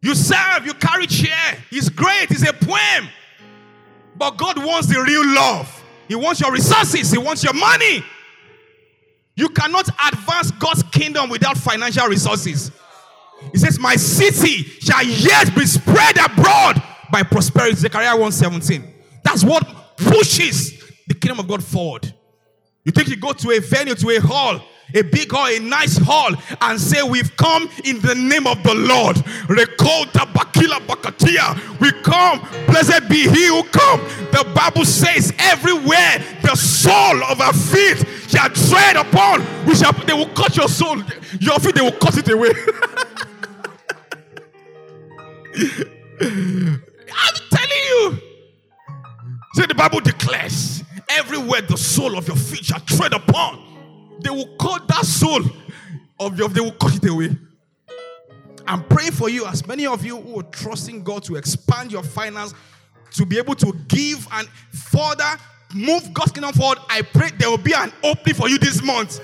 You 0.00 0.14
serve, 0.14 0.64
you 0.64 0.72
carry 0.72 1.06
chair. 1.06 1.58
It's 1.70 1.90
great. 1.90 2.30
It's 2.30 2.48
a 2.48 2.54
poem. 2.54 3.10
But 4.16 4.38
God 4.38 4.64
wants 4.64 4.88
the 4.88 4.98
real 5.02 5.34
love. 5.34 5.84
He 6.08 6.14
wants 6.14 6.40
your 6.40 6.50
resources. 6.50 7.10
He 7.10 7.18
wants 7.18 7.44
your 7.44 7.52
money. 7.52 8.02
You 9.36 9.50
cannot 9.50 9.90
advance 10.10 10.52
God's 10.52 10.82
kingdom 10.84 11.28
without 11.28 11.58
financial 11.58 12.06
resources. 12.06 12.72
He 13.52 13.58
says, 13.58 13.78
My 13.78 13.96
city 13.96 14.62
shall 14.80 15.04
yet 15.04 15.54
be 15.54 15.66
spread 15.66 16.16
abroad 16.16 16.82
by 17.12 17.24
prosperity. 17.24 17.76
Zechariah 17.76 18.16
1:17. 18.16 18.82
That's 19.22 19.44
what 19.44 19.64
pushes 19.98 20.82
the 21.06 21.14
kingdom 21.14 21.40
of 21.40 21.46
God 21.46 21.62
forward. 21.62 22.10
You 22.84 22.92
think 22.92 23.08
you 23.08 23.16
go 23.16 23.34
to 23.34 23.50
a 23.50 23.60
venue, 23.60 23.94
to 23.94 24.10
a 24.16 24.18
hall, 24.18 24.62
a 24.94 25.02
big 25.02 25.30
hall, 25.30 25.46
a 25.46 25.58
nice 25.58 25.98
hall, 25.98 26.30
and 26.60 26.80
say, 26.80 27.02
We've 27.02 27.36
come 27.36 27.68
in 27.84 28.00
the 28.00 28.14
name 28.14 28.46
of 28.46 28.62
the 28.62 28.74
Lord. 28.74 29.16
Bakila 30.48 30.80
bakatia. 30.86 31.80
We 31.80 31.92
come, 32.02 32.40
blessed 32.66 33.08
be 33.08 33.28
he 33.28 33.46
who 33.46 33.62
come. 33.64 34.00
The 34.32 34.46
Bible 34.54 34.84
says, 34.84 35.32
Everywhere 35.38 36.22
the 36.42 36.54
sole 36.56 37.22
of 37.24 37.40
our 37.40 37.52
feet 37.52 38.04
shall 38.28 38.48
tread 38.50 38.96
upon, 38.96 39.44
we 39.66 39.74
shall 39.74 39.92
they 39.92 40.12
will 40.12 40.28
cut 40.28 40.56
your 40.56 40.68
soul, 40.68 41.02
your 41.40 41.58
feet, 41.58 41.74
they 41.74 41.80
will 41.80 41.92
cut 41.92 42.16
it 42.16 42.28
away. 42.28 42.50
I'm 46.20 47.34
telling 47.50 47.84
you. 47.88 48.18
See, 49.54 49.66
the 49.66 49.74
Bible 49.74 50.00
declares 50.00 50.84
everywhere 51.08 51.62
the 51.62 51.76
sole 51.76 52.16
of 52.16 52.28
your 52.28 52.36
feet 52.36 52.66
shall 52.66 52.80
tread 52.80 53.12
upon, 53.12 53.58
they 54.20 54.30
will 54.30 54.56
cut 54.56 54.86
that 54.88 55.04
soul 55.04 55.40
of 56.18 56.38
your, 56.38 56.48
they 56.48 56.60
will 56.60 56.72
cut 56.72 56.96
it 56.96 57.08
away. 57.08 57.36
I'm 58.66 58.84
praying 58.84 59.12
for 59.12 59.30
you, 59.30 59.46
as 59.46 59.66
many 59.66 59.86
of 59.86 60.04
you 60.04 60.20
who 60.20 60.40
are 60.40 60.44
trusting 60.44 61.02
God 61.02 61.22
to 61.24 61.36
expand 61.36 61.90
your 61.90 62.02
finance, 62.02 62.52
to 63.12 63.24
be 63.24 63.38
able 63.38 63.54
to 63.54 63.72
give 63.88 64.28
and 64.32 64.46
further 64.70 65.38
move 65.74 66.12
God's 66.12 66.32
kingdom 66.32 66.52
forward. 66.52 66.78
I 66.88 67.02
pray 67.02 67.30
there 67.38 67.50
will 67.50 67.58
be 67.58 67.72
an 67.72 67.92
opening 68.02 68.34
for 68.34 68.48
you 68.48 68.58
this 68.58 68.82
month. 68.82 69.20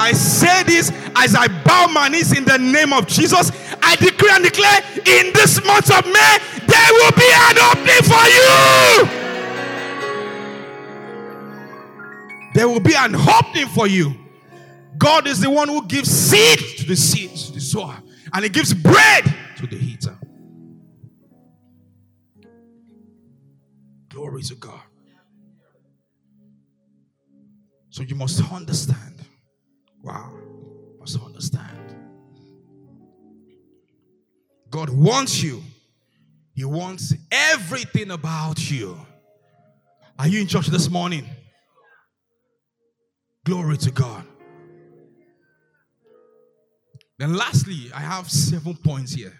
I 0.00 0.12
say 0.12 0.62
this 0.64 0.92
as 1.16 1.34
I 1.34 1.48
bow 1.64 1.86
my 1.88 2.08
knees 2.08 2.36
in 2.36 2.44
the 2.44 2.58
name 2.58 2.92
of 2.92 3.06
Jesus. 3.06 3.50
I 3.82 3.96
decree 3.96 4.30
and 4.32 4.44
declare 4.44 4.82
in 5.06 5.32
this 5.32 5.64
month 5.64 5.90
of 5.90 6.04
May, 6.06 6.38
there 6.66 6.92
will 6.92 7.12
be 7.12 7.28
an 7.32 7.58
opening 7.58 8.02
for 8.04 9.12
you. 9.14 9.17
There 12.58 12.68
will 12.68 12.80
be 12.80 12.96
an 12.96 13.14
opening 13.14 13.68
for 13.68 13.86
you. 13.86 14.16
God 14.96 15.28
is 15.28 15.40
the 15.40 15.48
one 15.48 15.68
who 15.68 15.86
gives 15.86 16.10
seed 16.10 16.58
to 16.78 16.86
the 16.86 16.96
seed, 16.96 17.30
to 17.30 17.52
the 17.52 17.60
sower, 17.60 17.96
and 18.32 18.42
He 18.42 18.50
gives 18.50 18.74
bread 18.74 19.32
to 19.58 19.68
the 19.68 19.76
eater. 19.76 20.18
Glory 24.08 24.42
to 24.42 24.56
God. 24.56 24.80
So 27.90 28.02
you 28.02 28.16
must 28.16 28.42
understand 28.52 29.20
Wow. 30.02 30.32
Must 30.98 31.22
understand. 31.22 31.94
God 34.68 34.90
wants 34.90 35.44
you. 35.44 35.62
He 36.54 36.64
wants 36.64 37.14
everything 37.30 38.10
about 38.10 38.68
you. 38.68 38.98
Are 40.18 40.26
you 40.26 40.40
in 40.40 40.48
church 40.48 40.66
this 40.66 40.90
morning? 40.90 41.24
Glory 43.48 43.78
to 43.78 43.90
God. 43.90 44.26
Then, 47.16 47.34
lastly, 47.34 47.90
I 47.94 48.00
have 48.00 48.30
seven 48.30 48.76
points 48.76 49.14
here. 49.14 49.32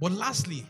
But 0.00 0.10
lastly, 0.10 0.66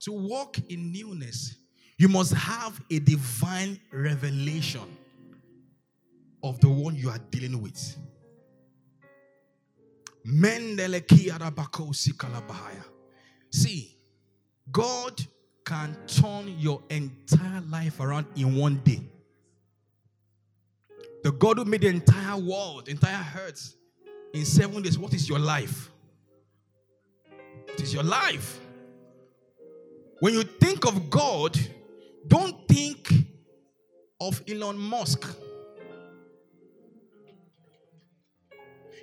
to 0.00 0.12
walk 0.12 0.58
in 0.68 0.92
newness, 0.92 1.56
you 1.96 2.08
must 2.08 2.34
have 2.34 2.78
a 2.90 2.98
divine 2.98 3.80
revelation 3.90 4.98
of 6.42 6.60
the 6.60 6.68
one 6.68 6.94
you 6.94 7.08
are 7.08 7.20
dealing 7.30 7.62
with. 7.62 7.96
See, 13.50 13.96
God 14.70 15.22
can 15.64 15.96
turn 16.06 16.54
your 16.58 16.82
entire 16.90 17.62
life 17.62 17.98
around 17.98 18.26
in 18.36 18.56
one 18.56 18.82
day. 18.84 19.00
The 21.28 21.32
God 21.32 21.58
who 21.58 21.66
made 21.66 21.82
the 21.82 21.88
entire 21.88 22.38
world, 22.38 22.88
entire 22.88 23.22
earth, 23.38 23.74
in 24.32 24.46
seven 24.46 24.80
days, 24.80 24.98
what 24.98 25.12
is 25.12 25.28
your 25.28 25.38
life? 25.38 25.90
It 27.74 27.82
is 27.82 27.92
your 27.92 28.02
life. 28.02 28.58
When 30.20 30.32
you 30.32 30.42
think 30.42 30.86
of 30.86 31.10
God, 31.10 31.54
don't 32.26 32.66
think 32.66 33.12
of 34.18 34.42
Elon 34.48 34.78
Musk. 34.78 35.30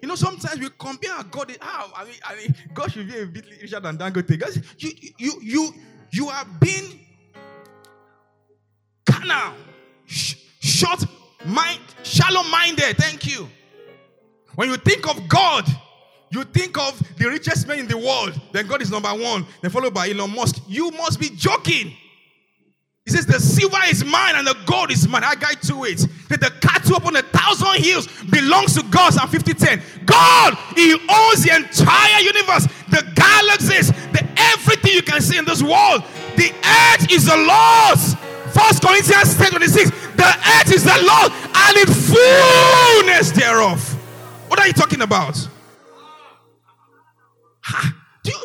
You 0.02 0.08
know, 0.08 0.16
sometimes 0.16 0.60
we 0.60 0.70
compare 0.80 1.22
God. 1.30 1.56
How 1.62 1.92
I 1.96 2.06
mean, 2.06 2.16
I 2.26 2.36
mean, 2.38 2.56
God 2.74 2.92
should 2.92 3.08
be 3.08 3.20
a 3.20 3.28
bit 3.28 3.46
richer 3.62 3.80
than 3.80 4.00
Dangote. 4.00 4.26
Because 4.26 4.60
you, 4.80 4.94
you, 5.20 5.34
you, 5.44 5.74
you 6.10 6.30
have 6.30 6.60
been 6.60 7.02
carnal, 9.06 9.54
sh- 10.08 10.38
short 10.60 11.06
mind, 11.46 11.80
shallow-minded. 12.04 12.98
Thank 12.98 13.28
you. 13.28 13.50
When 14.56 14.70
you 14.70 14.78
think 14.78 15.08
of 15.08 15.28
God, 15.28 15.66
you 16.32 16.44
think 16.44 16.78
of 16.78 17.02
the 17.18 17.28
richest 17.30 17.68
man 17.68 17.80
in 17.80 17.88
the 17.88 17.98
world. 17.98 18.40
Then 18.52 18.68
God 18.68 18.82
is 18.82 18.90
number 18.92 19.10
one. 19.10 19.46
Then 19.62 19.72
followed 19.72 19.94
by 19.94 20.10
Elon 20.10 20.34
Musk. 20.34 20.62
You 20.68 20.92
must 20.92 21.20
be 21.20 21.30
joking. 21.30 21.94
He 23.06 23.12
says, 23.12 23.26
The 23.26 23.40
silver 23.40 23.78
is 23.88 24.04
mine 24.04 24.36
and 24.36 24.48
the 24.48 24.58
gold 24.66 24.92
is 24.92 25.08
mine. 25.08 25.24
I 25.24 25.36
guide 25.36 25.62
to 25.64 25.84
it. 25.86 26.00
That 26.30 26.42
the 26.42 26.52
cattle 26.60 26.98
upon 26.98 27.16
a 27.16 27.22
thousand 27.22 27.84
hills 27.84 28.08
belongs 28.30 28.74
to 28.76 28.84
God. 28.84 29.14
Psalm 29.14 29.30
50 29.30 29.54
10. 29.54 29.82
God, 30.06 30.58
He 30.76 30.94
owns 30.94 31.44
the 31.44 31.56
entire 31.56 32.22
universe, 32.22 32.68
the 32.90 33.06
galaxies, 33.14 33.92
the 34.12 34.28
everything 34.38 34.94
you 34.94 35.04
can 35.04 35.22
see 35.22 35.38
in 35.38 35.46
this 35.46 35.62
world. 35.62 36.04
The 36.36 36.52
earth 36.52 37.12
is 37.12 37.26
the 37.26 37.38
Lord's. 37.38 38.16
First 38.54 38.82
Corinthians 38.82 39.36
10 39.38 39.52
26. 39.52 40.05
The 40.16 40.24
earth 40.26 40.74
is 40.74 40.84
the 40.84 40.98
Lord 41.02 41.32
and 41.54 41.78
in 41.78 41.88
fullness 41.88 43.32
thereof. 43.32 43.94
What 44.48 44.60
are 44.60 44.68
you 44.68 44.74
talking 44.74 45.02
about? 45.02 45.36
Ha. 47.62 47.96
Do 48.24 48.32
you, 48.32 48.38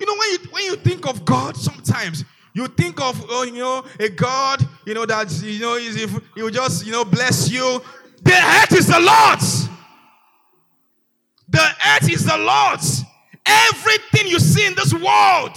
you 0.00 0.06
know 0.06 0.16
when 0.16 0.30
you 0.30 0.38
when 0.50 0.64
you 0.64 0.76
think 0.76 1.06
of 1.06 1.24
God, 1.24 1.56
sometimes 1.56 2.24
you 2.54 2.66
think 2.68 3.00
of, 3.00 3.24
oh, 3.30 3.44
you 3.44 3.52
know, 3.52 3.84
a 3.98 4.08
God, 4.10 4.66
you 4.86 4.94
know, 4.94 5.06
that, 5.06 5.30
you 5.42 5.60
know, 5.60 5.76
he 5.76 6.42
will 6.42 6.50
just, 6.50 6.84
you 6.84 6.92
know, 6.92 7.04
bless 7.04 7.50
you. 7.50 7.80
The 8.22 8.34
earth 8.34 8.72
is 8.76 8.86
the 8.86 9.00
Lord's. 9.00 9.68
The 11.48 11.66
earth 11.94 12.10
is 12.10 12.24
the 12.24 12.36
Lord's. 12.36 13.02
Everything 13.46 14.28
you 14.28 14.38
see 14.38 14.66
in 14.66 14.74
this 14.74 14.92
world, 14.92 15.56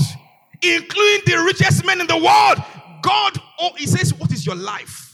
including 0.61 1.21
the 1.25 1.43
richest 1.45 1.85
men 1.85 1.99
in 1.99 2.07
the 2.07 2.17
world, 2.17 2.57
God, 3.01 3.37
oh, 3.59 3.73
he 3.77 3.85
says, 3.85 4.13
what 4.13 4.31
is 4.31 4.45
your 4.45 4.55
life? 4.55 5.04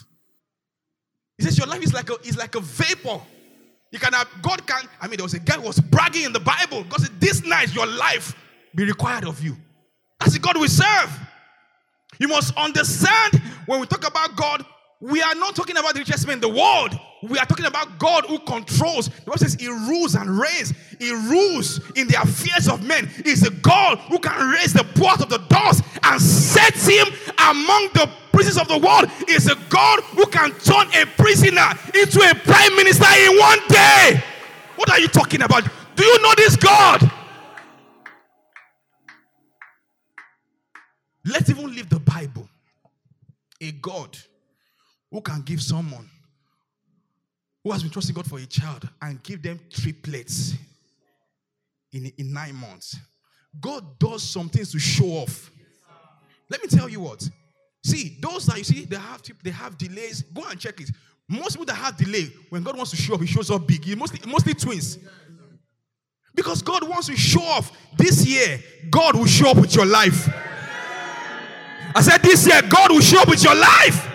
He 1.42 1.46
says, 1.48 1.58
your 1.58 1.66
life 1.66 1.82
is 1.82 1.92
like 1.92 2.08
a, 2.12 2.20
is 2.24 2.38
like 2.38 2.54
a 2.54 2.60
vapor. 2.60 3.20
You 3.90 3.98
can 3.98 4.14
have, 4.14 4.28
God 4.44 4.68
can, 4.68 4.88
I 5.02 5.08
mean, 5.08 5.18
there 5.18 5.26
was 5.26 5.34
a 5.34 5.40
guy 5.40 5.56
who 5.56 5.64
was 5.64 5.80
bragging 5.80 6.24
in 6.24 6.34
the 6.34 6.40
Bible. 6.40 6.84
God 6.84 7.02
said, 7.02 7.20
this 7.20 7.44
night 7.44 7.74
your 7.74 7.88
life 7.88 8.36
be 8.76 8.86
required 8.86 9.26
of 9.26 9.44
you. 9.44 9.58
That's 10.20 10.34
the 10.34 10.40
God 10.40 10.60
we 10.60 10.68
serve. 10.68 11.20
You 12.20 12.28
must 12.28 12.56
understand 12.56 13.42
when 13.66 13.80
we 13.80 13.88
talk 13.88 14.08
about 14.08 14.36
God, 14.36 14.64
we 15.00 15.20
are 15.24 15.34
not 15.34 15.56
talking 15.56 15.78
about 15.78 15.96
the 15.96 16.02
richest 16.02 16.28
man 16.28 16.36
in 16.36 16.42
the 16.42 16.48
world. 16.48 16.94
We 17.24 17.40
are 17.40 17.46
talking 17.48 17.66
about 17.66 17.98
God 17.98 18.26
who 18.26 18.38
controls. 18.38 19.10
The 19.10 19.26
Bible 19.26 19.40
says 19.40 19.56
He 19.56 19.68
rules 19.68 20.14
and 20.14 20.30
reigns. 20.30 20.74
He 21.00 21.12
rules 21.12 21.82
in 21.96 22.08
the 22.08 22.22
affairs 22.22 22.68
of 22.68 22.86
men. 22.86 23.10
He's 23.26 23.46
a 23.48 23.50
God 23.50 23.98
who 23.98 24.20
can 24.20 24.52
raise 24.52 24.74
the 24.74 24.84
poor 24.94 25.10
out 25.10 25.22
of 25.24 25.30
the 25.30 25.40
dust 25.50 25.84
and 26.04 26.22
set 26.22 26.76
him 26.76 27.08
among 27.40 27.90
the 27.94 28.08
princes 28.32 28.58
of 28.58 28.68
the 28.68 28.78
world. 28.78 29.06
is 29.28 29.48
a 29.48 29.56
God 29.70 30.02
who 30.02 30.26
can 30.28 30.52
turn 30.60 30.88
a 30.96 31.06
prisoner 31.18 31.70
into 31.94 32.20
a 32.20 32.36
prime 32.36 32.76
minister 32.76 33.06
in 33.06 33.38
one 33.38 33.60
day. 33.68 34.24
What 34.76 34.90
are 34.90 35.00
you 35.00 35.08
talking 35.08 35.42
about? 35.42 35.64
Do 35.96 36.06
you 36.06 36.22
know 36.22 36.34
this 36.36 36.56
God? 36.56 37.12
Let's 41.26 41.50
even 41.50 41.68
leave 41.68 41.90
the 41.90 42.00
Bible. 42.00 42.50
A 43.62 43.72
God 43.74 44.18
who 45.12 45.22
can 45.22 45.42
give 45.42 45.62
someone 45.62 46.10
who 47.64 47.72
has 47.72 47.84
been 47.84 47.92
trusting 47.92 48.16
God 48.16 48.28
for 48.28 48.40
a 48.40 48.46
child 48.46 48.90
and 49.02 49.22
give 49.22 49.44
them 49.44 49.60
triplets 49.70 50.56
in, 51.94 52.12
in 52.18 52.34
nine 52.34 52.56
months. 52.56 52.98
God 53.60 54.00
does 54.00 54.24
some 54.24 54.50
things 54.50 54.72
to 54.72 54.80
show 54.80 55.06
off. 55.06 55.52
Let 56.50 56.62
me 56.62 56.70
tell 56.70 56.90
you 56.90 57.02
what. 57.02 57.30
See, 57.92 58.16
those 58.22 58.46
that 58.46 58.58
you 58.58 58.64
see, 58.64 58.86
they 58.86 58.96
have 58.96 59.22
they 59.44 59.50
have 59.52 59.78
delays. 59.78 60.22
Go 60.22 60.44
and 60.50 60.58
check 60.58 60.80
it. 60.80 60.90
Most 61.28 61.52
people 61.52 61.66
that 61.66 61.76
have 61.76 61.98
delay, 61.98 62.32
when 62.50 62.64
God 62.64 62.78
wants 62.78 62.92
to 62.92 62.98
show 62.98 63.16
up, 63.16 63.20
He 63.20 63.28
shows 63.28 63.52
up 63.52 63.68
big. 63.68 63.84
He 63.84 63.96
mostly, 63.96 64.20
mostly 64.30 64.54
twins. 64.54 64.98
Because 66.34 66.62
God 66.62 66.88
wants 66.88 67.08
to 67.08 67.18
show 67.18 67.44
off. 67.44 67.78
This 67.98 68.26
year, 68.26 68.64
God 68.90 69.16
will 69.16 69.26
show 69.26 69.50
up 69.50 69.58
with 69.58 69.76
your 69.76 69.86
life. 69.86 70.30
I 71.94 72.02
said, 72.02 72.22
This 72.22 72.48
year, 72.48 72.62
God 72.62 72.92
will 72.92 73.02
show 73.02 73.24
up 73.24 73.28
with 73.28 73.44
your 73.44 73.56
life. 73.56 74.08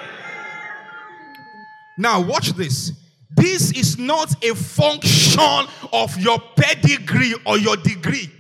Now, 1.99 2.22
watch 2.22 2.53
this. 2.53 2.93
This 3.37 3.72
is 3.72 3.99
not 3.99 4.43
a 4.43 4.55
function 4.55 5.66
of 5.93 6.18
your 6.18 6.39
pedigree 6.57 7.35
or 7.45 7.59
your 7.59 7.77
degree. 7.77 8.33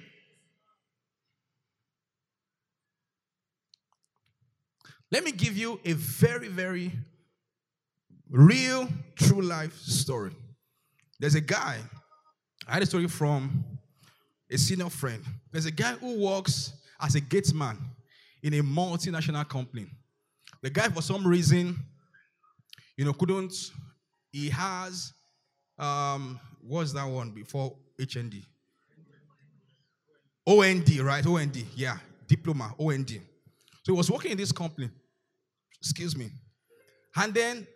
Let 5.16 5.24
me 5.24 5.32
give 5.32 5.56
you 5.56 5.80
a 5.82 5.94
very, 5.94 6.48
very 6.48 6.92
real, 8.28 8.86
true 9.14 9.40
life 9.40 9.74
story. 9.78 10.32
There's 11.18 11.34
a 11.34 11.40
guy, 11.40 11.78
I 12.68 12.74
had 12.74 12.82
a 12.82 12.86
story 12.86 13.06
from 13.06 13.64
a 14.50 14.58
senior 14.58 14.90
friend. 14.90 15.24
There's 15.50 15.64
a 15.64 15.70
guy 15.70 15.92
who 15.92 16.22
works 16.22 16.74
as 17.00 17.14
a 17.14 17.20
gate 17.22 17.54
man 17.54 17.78
in 18.42 18.52
a 18.52 18.62
multinational 18.62 19.48
company. 19.48 19.86
The 20.60 20.68
guy, 20.68 20.90
for 20.90 21.00
some 21.00 21.26
reason, 21.26 21.78
you 22.98 23.06
know, 23.06 23.14
couldn't, 23.14 23.54
he 24.32 24.50
has, 24.50 25.14
um, 25.78 26.38
what's 26.60 26.92
that 26.92 27.08
one 27.08 27.30
before 27.30 27.74
HND? 27.98 28.44
OND, 30.46 30.98
right? 30.98 31.24
OND, 31.24 31.56
yeah, 31.74 31.96
diploma, 32.28 32.74
OND. 32.78 33.08
So 33.82 33.92
he 33.94 33.96
was 33.96 34.10
working 34.10 34.32
in 34.32 34.36
this 34.36 34.52
company. 34.52 34.90
Excuse 35.80 36.16
me. 36.16 36.30
And 37.14 37.32
then, 37.32 37.66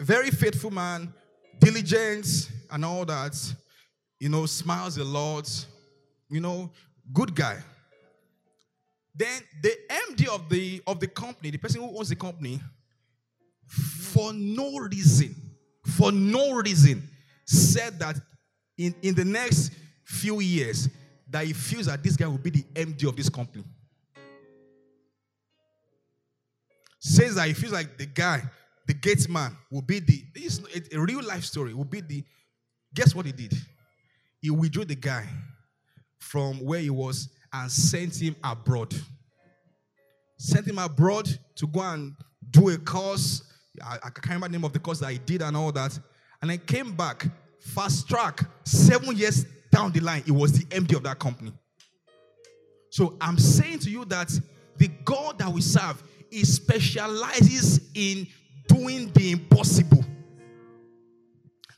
very 0.00 0.30
faithful 0.30 0.70
man, 0.70 1.12
diligent, 1.58 2.50
and 2.70 2.84
all 2.84 3.04
that. 3.04 3.36
You 4.18 4.28
know, 4.28 4.46
smiles 4.46 4.98
a 4.98 5.04
lot. 5.04 5.48
You 6.28 6.40
know, 6.40 6.70
good 7.12 7.34
guy. 7.34 7.58
Then 9.14 9.40
the 9.62 9.72
MD 10.10 10.28
of 10.28 10.48
the 10.48 10.82
of 10.86 11.00
the 11.00 11.06
company, 11.06 11.50
the 11.50 11.58
person 11.58 11.80
who 11.80 11.96
owns 11.96 12.10
the 12.10 12.16
company, 12.16 12.60
for 13.66 14.32
no 14.32 14.78
reason, 14.78 15.34
for 15.84 16.12
no 16.12 16.54
reason, 16.54 17.08
said 17.46 17.98
that 17.98 18.16
in, 18.76 18.94
in 19.02 19.14
the 19.14 19.24
next 19.24 19.72
few 20.04 20.40
years, 20.40 20.88
that 21.28 21.46
he 21.46 21.52
feels 21.52 21.86
that 21.86 22.02
this 22.02 22.16
guy 22.16 22.26
will 22.26 22.38
be 22.38 22.50
the 22.50 22.62
MD 22.74 23.08
of 23.08 23.16
this 23.16 23.28
company. 23.28 23.64
Says 27.08 27.36
that 27.36 27.46
he 27.46 27.54
feels 27.54 27.72
like 27.72 27.96
the 27.96 28.06
guy, 28.06 28.42
the 28.88 28.92
gates 28.92 29.28
man, 29.28 29.56
will 29.70 29.80
be 29.80 30.00
the 30.00 30.24
this 30.34 30.58
is 30.58 30.88
a 30.92 30.98
real 30.98 31.22
life 31.22 31.44
story, 31.44 31.72
will 31.72 31.84
be 31.84 32.00
the 32.00 32.24
guess 32.92 33.14
what 33.14 33.26
he 33.26 33.30
did? 33.30 33.54
He 34.40 34.50
withdrew 34.50 34.86
the 34.86 34.96
guy 34.96 35.24
from 36.18 36.56
where 36.64 36.80
he 36.80 36.90
was 36.90 37.28
and 37.52 37.70
sent 37.70 38.20
him 38.20 38.34
abroad. 38.42 38.92
Sent 40.36 40.66
him 40.66 40.78
abroad 40.78 41.28
to 41.54 41.66
go 41.68 41.80
and 41.80 42.16
do 42.50 42.70
a 42.70 42.76
course. 42.76 43.44
I, 43.80 43.98
I 44.02 44.10
can't 44.10 44.26
remember 44.26 44.48
the 44.48 44.52
name 44.54 44.64
of 44.64 44.72
the 44.72 44.80
course 44.80 44.98
that 44.98 45.12
he 45.12 45.18
did 45.18 45.42
and 45.42 45.56
all 45.56 45.70
that. 45.70 45.96
And 46.42 46.50
then 46.50 46.58
came 46.58 46.90
back, 46.90 47.24
fast 47.60 48.08
track, 48.08 48.40
seven 48.64 49.16
years 49.16 49.46
down 49.70 49.92
the 49.92 50.00
line, 50.00 50.24
it 50.26 50.32
was 50.32 50.58
the 50.58 50.64
MD 50.74 50.96
of 50.96 51.04
that 51.04 51.20
company. 51.20 51.52
So 52.90 53.16
I'm 53.20 53.38
saying 53.38 53.78
to 53.80 53.90
you 53.90 54.04
that 54.06 54.36
the 54.76 54.88
God 55.04 55.38
that 55.38 55.48
we 55.48 55.60
serve, 55.60 56.02
he 56.30 56.44
specializes 56.44 57.80
in 57.94 58.26
doing 58.68 59.10
the 59.12 59.32
impossible. 59.32 60.04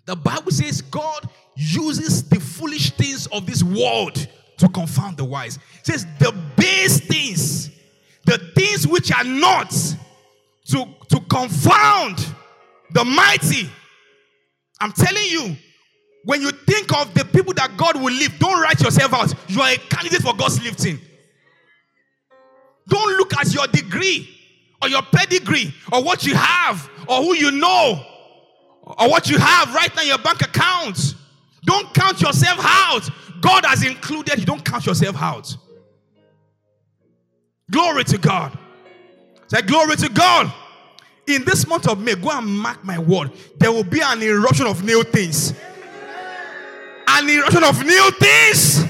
The 0.07 0.17
Bible 0.17 0.51
says 0.51 0.81
God 0.81 1.29
uses 1.57 2.29
the 2.29 2.41
foolish 2.41 2.93
things 2.93 3.27
of 3.27 3.47
this 3.47 3.63
world 3.63 4.27
to 4.57 4.69
confound 4.69 5.17
the 5.17 5.25
wise. 5.25 5.57
It 5.81 5.87
says 5.87 6.07
the 6.19 6.33
base 6.57 7.01
things, 7.01 7.71
the 8.25 8.39
things 8.55 8.87
which 8.87 9.13
are 9.13 9.25
not, 9.25 9.71
to, 10.67 10.87
to 11.09 11.21
confound 11.29 12.35
the 12.93 13.05
mighty. 13.05 13.69
I'm 14.81 14.93
telling 14.93 15.25
you, 15.25 15.57
when 16.25 16.41
you 16.41 16.51
think 16.53 16.93
of 16.97 17.13
the 17.15 17.25
people 17.25 17.55
that 17.55 17.77
God 17.77 17.97
will 17.97 18.13
lift, 18.13 18.39
don't 18.39 18.61
write 18.61 18.81
yourself 18.81 19.13
out. 19.13 19.35
You 19.49 19.61
are 19.61 19.71
a 19.71 19.77
candidate 19.77 20.23
for 20.23 20.35
God's 20.35 20.63
lifting. 20.63 20.99
Don't 22.89 23.17
look 23.19 23.37
at 23.37 23.53
your 23.53 23.67
degree 23.67 24.38
or 24.83 24.89
your 24.89 25.03
pedigree 25.03 25.75
or 25.93 26.03
what 26.03 26.25
you 26.25 26.35
have 26.35 26.89
or 27.09 27.23
who 27.23 27.35
you 27.35 27.51
know 27.51 28.05
or 28.85 29.11
what 29.11 29.29
you 29.29 29.39
have 29.39 29.75
right 29.75 29.95
now 29.95 30.03
in 30.03 30.09
your 30.09 30.19
bank 30.19 30.41
account. 30.43 31.15
Don't 31.65 31.93
count 31.93 32.21
yourself 32.21 32.59
out. 32.61 33.09
God 33.41 33.65
has 33.65 33.85
included 33.85 34.39
you. 34.39 34.45
Don't 34.45 34.65
count 34.65 34.87
yourself 34.87 35.17
out. 35.21 35.57
Glory 37.71 38.05
to 38.05 38.19
God. 38.19 38.59
Say, 39.49 39.63
Glory 39.63 39.97
to 39.97 40.09
God. 40.09 40.53
In 41.27 41.45
this 41.45 41.67
month 41.67 41.87
of 41.87 42.01
May, 42.01 42.15
go 42.15 42.31
and 42.31 42.47
mark 42.47 42.83
my 42.85 42.99
word. 42.99 43.33
There 43.59 43.71
will 43.71 43.85
be 43.85 44.01
an 44.01 44.23
eruption 44.23 44.67
of 44.67 44.83
new 44.83 45.03
things. 45.03 45.53
An 47.07 47.29
eruption 47.29 47.65
of 47.65 47.85
new 47.85 48.11
things. 48.13 48.83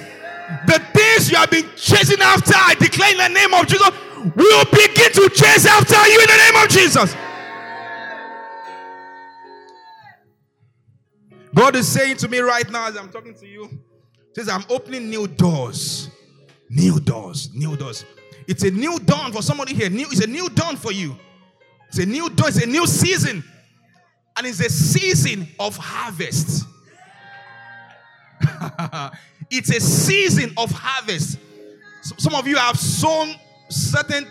The 0.67 0.81
things 0.95 1.31
you 1.31 1.37
have 1.37 1.51
been 1.51 1.69
chasing 1.77 2.21
after, 2.21 2.55
I 2.55 2.75
declare 2.75 3.11
in 3.11 3.19
the 3.19 3.29
name 3.29 3.55
of 3.55 3.67
Jesus, 3.67 3.91
will 4.37 4.65
begin 4.67 5.13
to 5.13 5.31
chase 5.31 5.67
after 5.67 6.07
you 6.09 6.21
in 6.21 6.27
the 6.27 6.37
name 6.37 6.63
of 6.63 6.69
Jesus. 6.69 7.17
God 11.55 11.77
is 11.77 11.89
saying 11.89 12.17
to 12.19 12.29
me 12.29 12.39
right 12.39 12.69
now 12.71 12.89
as 12.89 12.97
I'm 12.97 13.09
talking 13.09 13.35
to 13.35 13.47
you, 13.47 13.69
says, 14.35 14.49
I'm 14.49 14.65
opening 14.71 15.11
new 15.11 15.27
doors. 15.27 16.11
New 16.71 17.01
doors, 17.01 17.51
new 17.55 17.77
doors. 17.77 18.05
It's 18.47 18.63
a 18.63 18.71
new 18.71 18.99
dawn 19.01 19.33
for 19.33 19.43
somebody 19.43 19.75
here. 19.75 19.91
New, 19.91 20.07
it's 20.11 20.21
a 20.21 20.27
new 20.27 20.49
dawn 20.49 20.77
for 20.77 20.93
you. 20.93 21.17
It's 21.89 21.99
a 21.99 22.07
new 22.07 22.31
dawn, 22.31 22.49
it's 22.49 22.63
a 22.63 22.67
new 22.67 22.87
season. 22.87 23.43
And 24.37 24.47
it's 24.47 24.61
a 24.61 24.71
season 24.71 25.49
of 25.59 25.77
harvest. 25.77 26.65
it's 29.51 29.71
a 29.71 29.81
season 29.81 30.53
of 30.57 30.71
harvest. 30.71 31.39
Some 32.03 32.35
of 32.35 32.47
you 32.47 32.57
have 32.57 32.79
sown 32.79 33.35
certain 33.69 34.27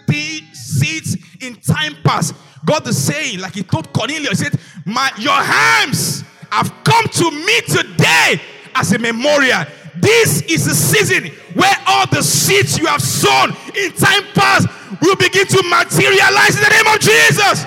seeds 0.54 1.18
in 1.42 1.56
time 1.56 1.96
past. 2.04 2.36
God 2.66 2.88
is 2.88 3.02
saying, 3.02 3.40
like 3.40 3.54
He 3.54 3.64
told 3.64 3.92
Cornelius, 3.94 4.40
He 4.40 4.46
said, 4.46 4.60
My 4.86 5.12
your 5.18 5.34
hands 5.34 6.24
have 6.52 6.74
come 6.84 7.06
to 7.06 7.32
me 7.32 7.62
today 7.62 8.42
as 8.76 8.92
a 8.94 9.00
memorial. 9.00 9.66
This 9.96 10.42
is 10.44 10.66
the 10.66 10.76
season 10.76 11.32
where 11.54 11.76
all 11.88 12.06
the 12.08 12.22
seeds 12.22 12.78
you 12.78 12.86
have 12.86 13.02
sown 13.02 13.50
in 13.76 13.92
time 13.94 14.24
past 14.34 14.68
will 15.02 15.16
begin 15.16 15.48
to 15.48 15.64
materialize 15.64 16.56
in 16.56 16.64
the 16.64 16.70
name 16.70 16.94
of 16.94 17.00
Jesus. 17.00 17.66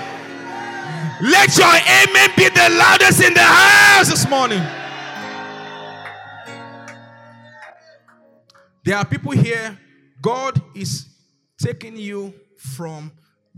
Let 1.21 1.55
your 1.57 1.67
amen 1.67 2.29
be 2.35 2.49
the 2.49 2.75
loudest 2.77 3.21
in 3.21 3.33
the 3.33 3.43
house 3.43 4.09
this 4.09 4.27
morning. 4.29 4.63
There 8.83 8.97
are 8.97 9.05
people 9.05 9.31
here, 9.31 9.77
God 10.21 10.59
is 10.73 11.10
taking 11.61 11.95
you 11.95 12.33
from 12.57 13.11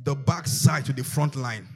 the 0.04 0.16
back 0.16 0.48
side 0.48 0.86
to 0.86 0.94
the 0.94 1.04
front 1.04 1.36
line. 1.36 1.68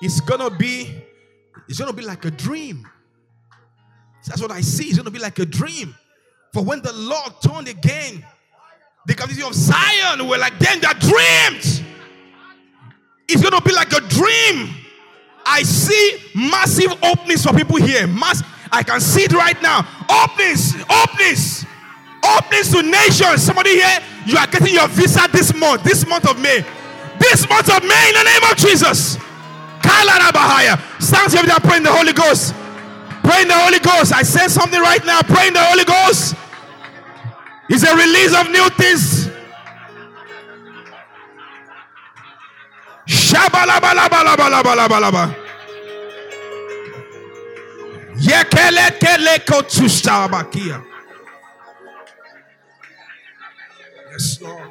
It's 0.00 0.20
gonna 0.20 0.50
be, 0.50 1.02
it's 1.68 1.78
gonna 1.78 1.92
be 1.92 2.02
like 2.02 2.24
a 2.24 2.30
dream. 2.30 2.86
That's 4.26 4.40
what 4.40 4.50
I 4.50 4.60
see. 4.60 4.86
It's 4.86 4.98
gonna 4.98 5.10
be 5.10 5.18
like 5.18 5.38
a 5.38 5.46
dream. 5.46 5.94
For 6.52 6.62
when 6.62 6.82
the 6.82 6.92
Lord 6.92 7.32
turned 7.40 7.68
again, 7.68 8.24
the 9.06 9.14
captivity 9.14 9.46
of 9.46 9.54
Zion 9.54 10.28
were 10.28 10.38
like 10.38 10.58
them 10.58 10.80
that 10.80 11.00
dreamed. 11.00 11.86
It's 13.28 13.42
gonna 13.42 13.60
be 13.60 13.72
like 13.72 13.92
a 13.92 14.00
dream. 14.00 14.74
I 15.44 15.62
see 15.62 16.18
massive 16.34 16.92
openings 17.02 17.44
for 17.44 17.52
people 17.52 17.76
here. 17.76 18.06
Mass, 18.06 18.42
I 18.70 18.82
can 18.82 19.00
see 19.00 19.22
it 19.22 19.32
right 19.32 19.60
now. 19.62 19.86
Openings, 20.08 20.74
openings, 20.90 21.64
openings 22.24 22.70
to 22.72 22.82
nations. 22.82 23.42
Somebody 23.42 23.76
here, 23.76 23.98
you 24.26 24.36
are 24.36 24.46
getting 24.46 24.74
your 24.74 24.88
visa 24.88 25.28
this 25.32 25.54
month, 25.54 25.84
this 25.84 26.06
month 26.06 26.28
of 26.28 26.38
May. 26.40 26.64
This 27.18 27.48
month 27.48 27.68
of 27.68 27.82
May, 27.82 28.08
in 28.08 28.14
the 28.14 28.24
name 28.24 28.42
of 28.50 28.56
Jesus. 28.56 29.18
Stand 29.82 31.32
here 31.32 31.42
without 31.42 31.62
praying 31.62 31.82
the 31.82 31.92
Holy 31.92 32.12
Ghost. 32.12 32.54
Pray 33.22 33.42
in 33.42 33.48
the 33.48 33.54
Holy 33.54 33.78
Ghost. 33.78 34.12
I 34.12 34.22
say 34.22 34.48
something 34.48 34.80
right 34.80 35.04
now. 35.04 35.20
Pray 35.22 35.48
in 35.48 35.54
the 35.54 35.62
Holy 35.62 35.84
Ghost. 35.84 36.34
It's 37.68 37.84
a 37.84 37.94
release 37.94 38.34
of 38.34 38.50
new 38.50 38.68
things. 38.70 39.28
Shabalabalabalabalabalaba. 43.06 45.34
Yekele 48.16 48.90
kele 48.98 49.38
kotustabakia. 49.46 50.82
Yes, 54.12 54.42
Lord. 54.42 54.70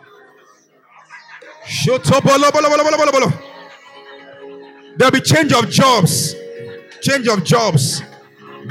There'll 4.98 5.12
be 5.12 5.22
change 5.22 5.52
of 5.54 5.68
jobs. 5.70 6.36
Change 7.02 7.28
of 7.28 7.44
jobs. 7.44 8.04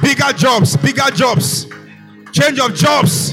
Bigger 0.00 0.32
jobs. 0.36 0.76
Bigger 0.76 1.10
jobs. 1.10 1.66
Change 2.30 2.60
of 2.60 2.74
jobs. 2.76 3.32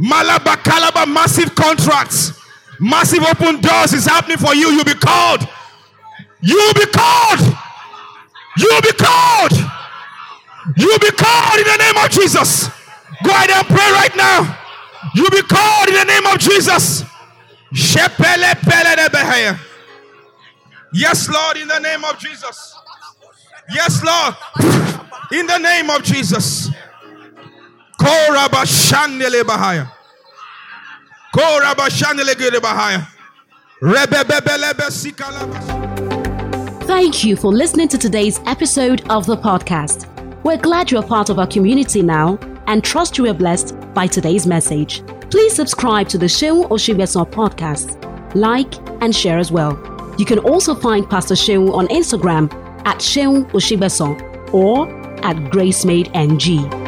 Malabakalaba 0.00 1.06
massive 1.06 1.54
contracts. 1.54 2.32
Massive 2.80 3.22
open 3.24 3.60
doors 3.60 3.92
is 3.92 4.06
happening 4.06 4.38
for 4.38 4.54
you. 4.54 4.70
You'll 4.70 4.84
be 4.84 4.94
called. 4.94 5.46
You'll 6.40 6.72
be 6.72 6.86
called. 6.86 7.40
You'll 8.56 8.80
be 8.80 8.92
called. 8.92 9.52
You'll 10.78 10.98
be 10.98 11.10
called 11.10 11.58
in 11.58 11.66
the 11.66 11.76
name 11.76 11.96
of 12.02 12.10
Jesus. 12.10 12.70
Go 13.24 13.30
ahead 13.30 13.50
and 13.50 13.66
pray 13.66 13.90
right 13.92 14.14
now. 14.16 14.58
You'll 15.14 15.30
be 15.30 15.42
called 15.42 15.88
in 15.88 15.94
the 15.94 16.04
name 16.04 16.26
of 16.26 16.38
Jesus. 16.38 17.04
Yes, 20.92 21.28
Lord, 21.28 21.56
in 21.56 21.66
the 21.68 21.78
name 21.80 22.04
of 22.04 22.18
Jesus. 22.18 22.76
Yes, 23.72 24.04
Lord, 24.04 24.36
in 25.32 25.46
the 25.46 25.58
name 25.58 25.90
of 25.90 26.02
Jesus. 26.02 26.70
Korabashandele 27.98 29.42
Bahaya. 29.42 29.90
Korabashandele 31.34 32.60
Bahaya. 32.60 33.08
Thank 36.86 37.24
you 37.24 37.36
for 37.36 37.52
listening 37.52 37.88
to 37.88 37.98
today's 37.98 38.40
episode 38.46 39.02
of 39.10 39.26
the 39.26 39.36
podcast. 39.36 40.06
We're 40.44 40.58
glad 40.58 40.90
you're 40.90 41.02
part 41.02 41.28
of 41.30 41.38
our 41.38 41.46
community 41.46 42.02
now 42.02 42.38
and 42.66 42.82
trust 42.82 43.18
you 43.18 43.24
were 43.24 43.34
blessed 43.34 43.74
by 43.94 44.06
today's 44.06 44.46
message. 44.46 45.02
Please 45.30 45.54
subscribe 45.54 46.08
to 46.08 46.18
the 46.18 46.26
Seun 46.26 46.68
Osigbesan 46.68 47.30
podcast, 47.30 47.96
like, 48.34 48.74
and 49.02 49.14
share 49.14 49.38
as 49.38 49.50
well. 49.50 49.72
You 50.18 50.24
can 50.24 50.38
also 50.38 50.74
find 50.74 51.08
Pastor 51.08 51.34
Seun 51.34 51.72
on 51.72 51.88
Instagram 51.88 52.52
at 52.86 52.98
Seun 52.98 53.50
Osigbesan 53.52 54.52
or 54.52 54.88
at 55.24 55.36
GraceMadeNG. 55.50 56.83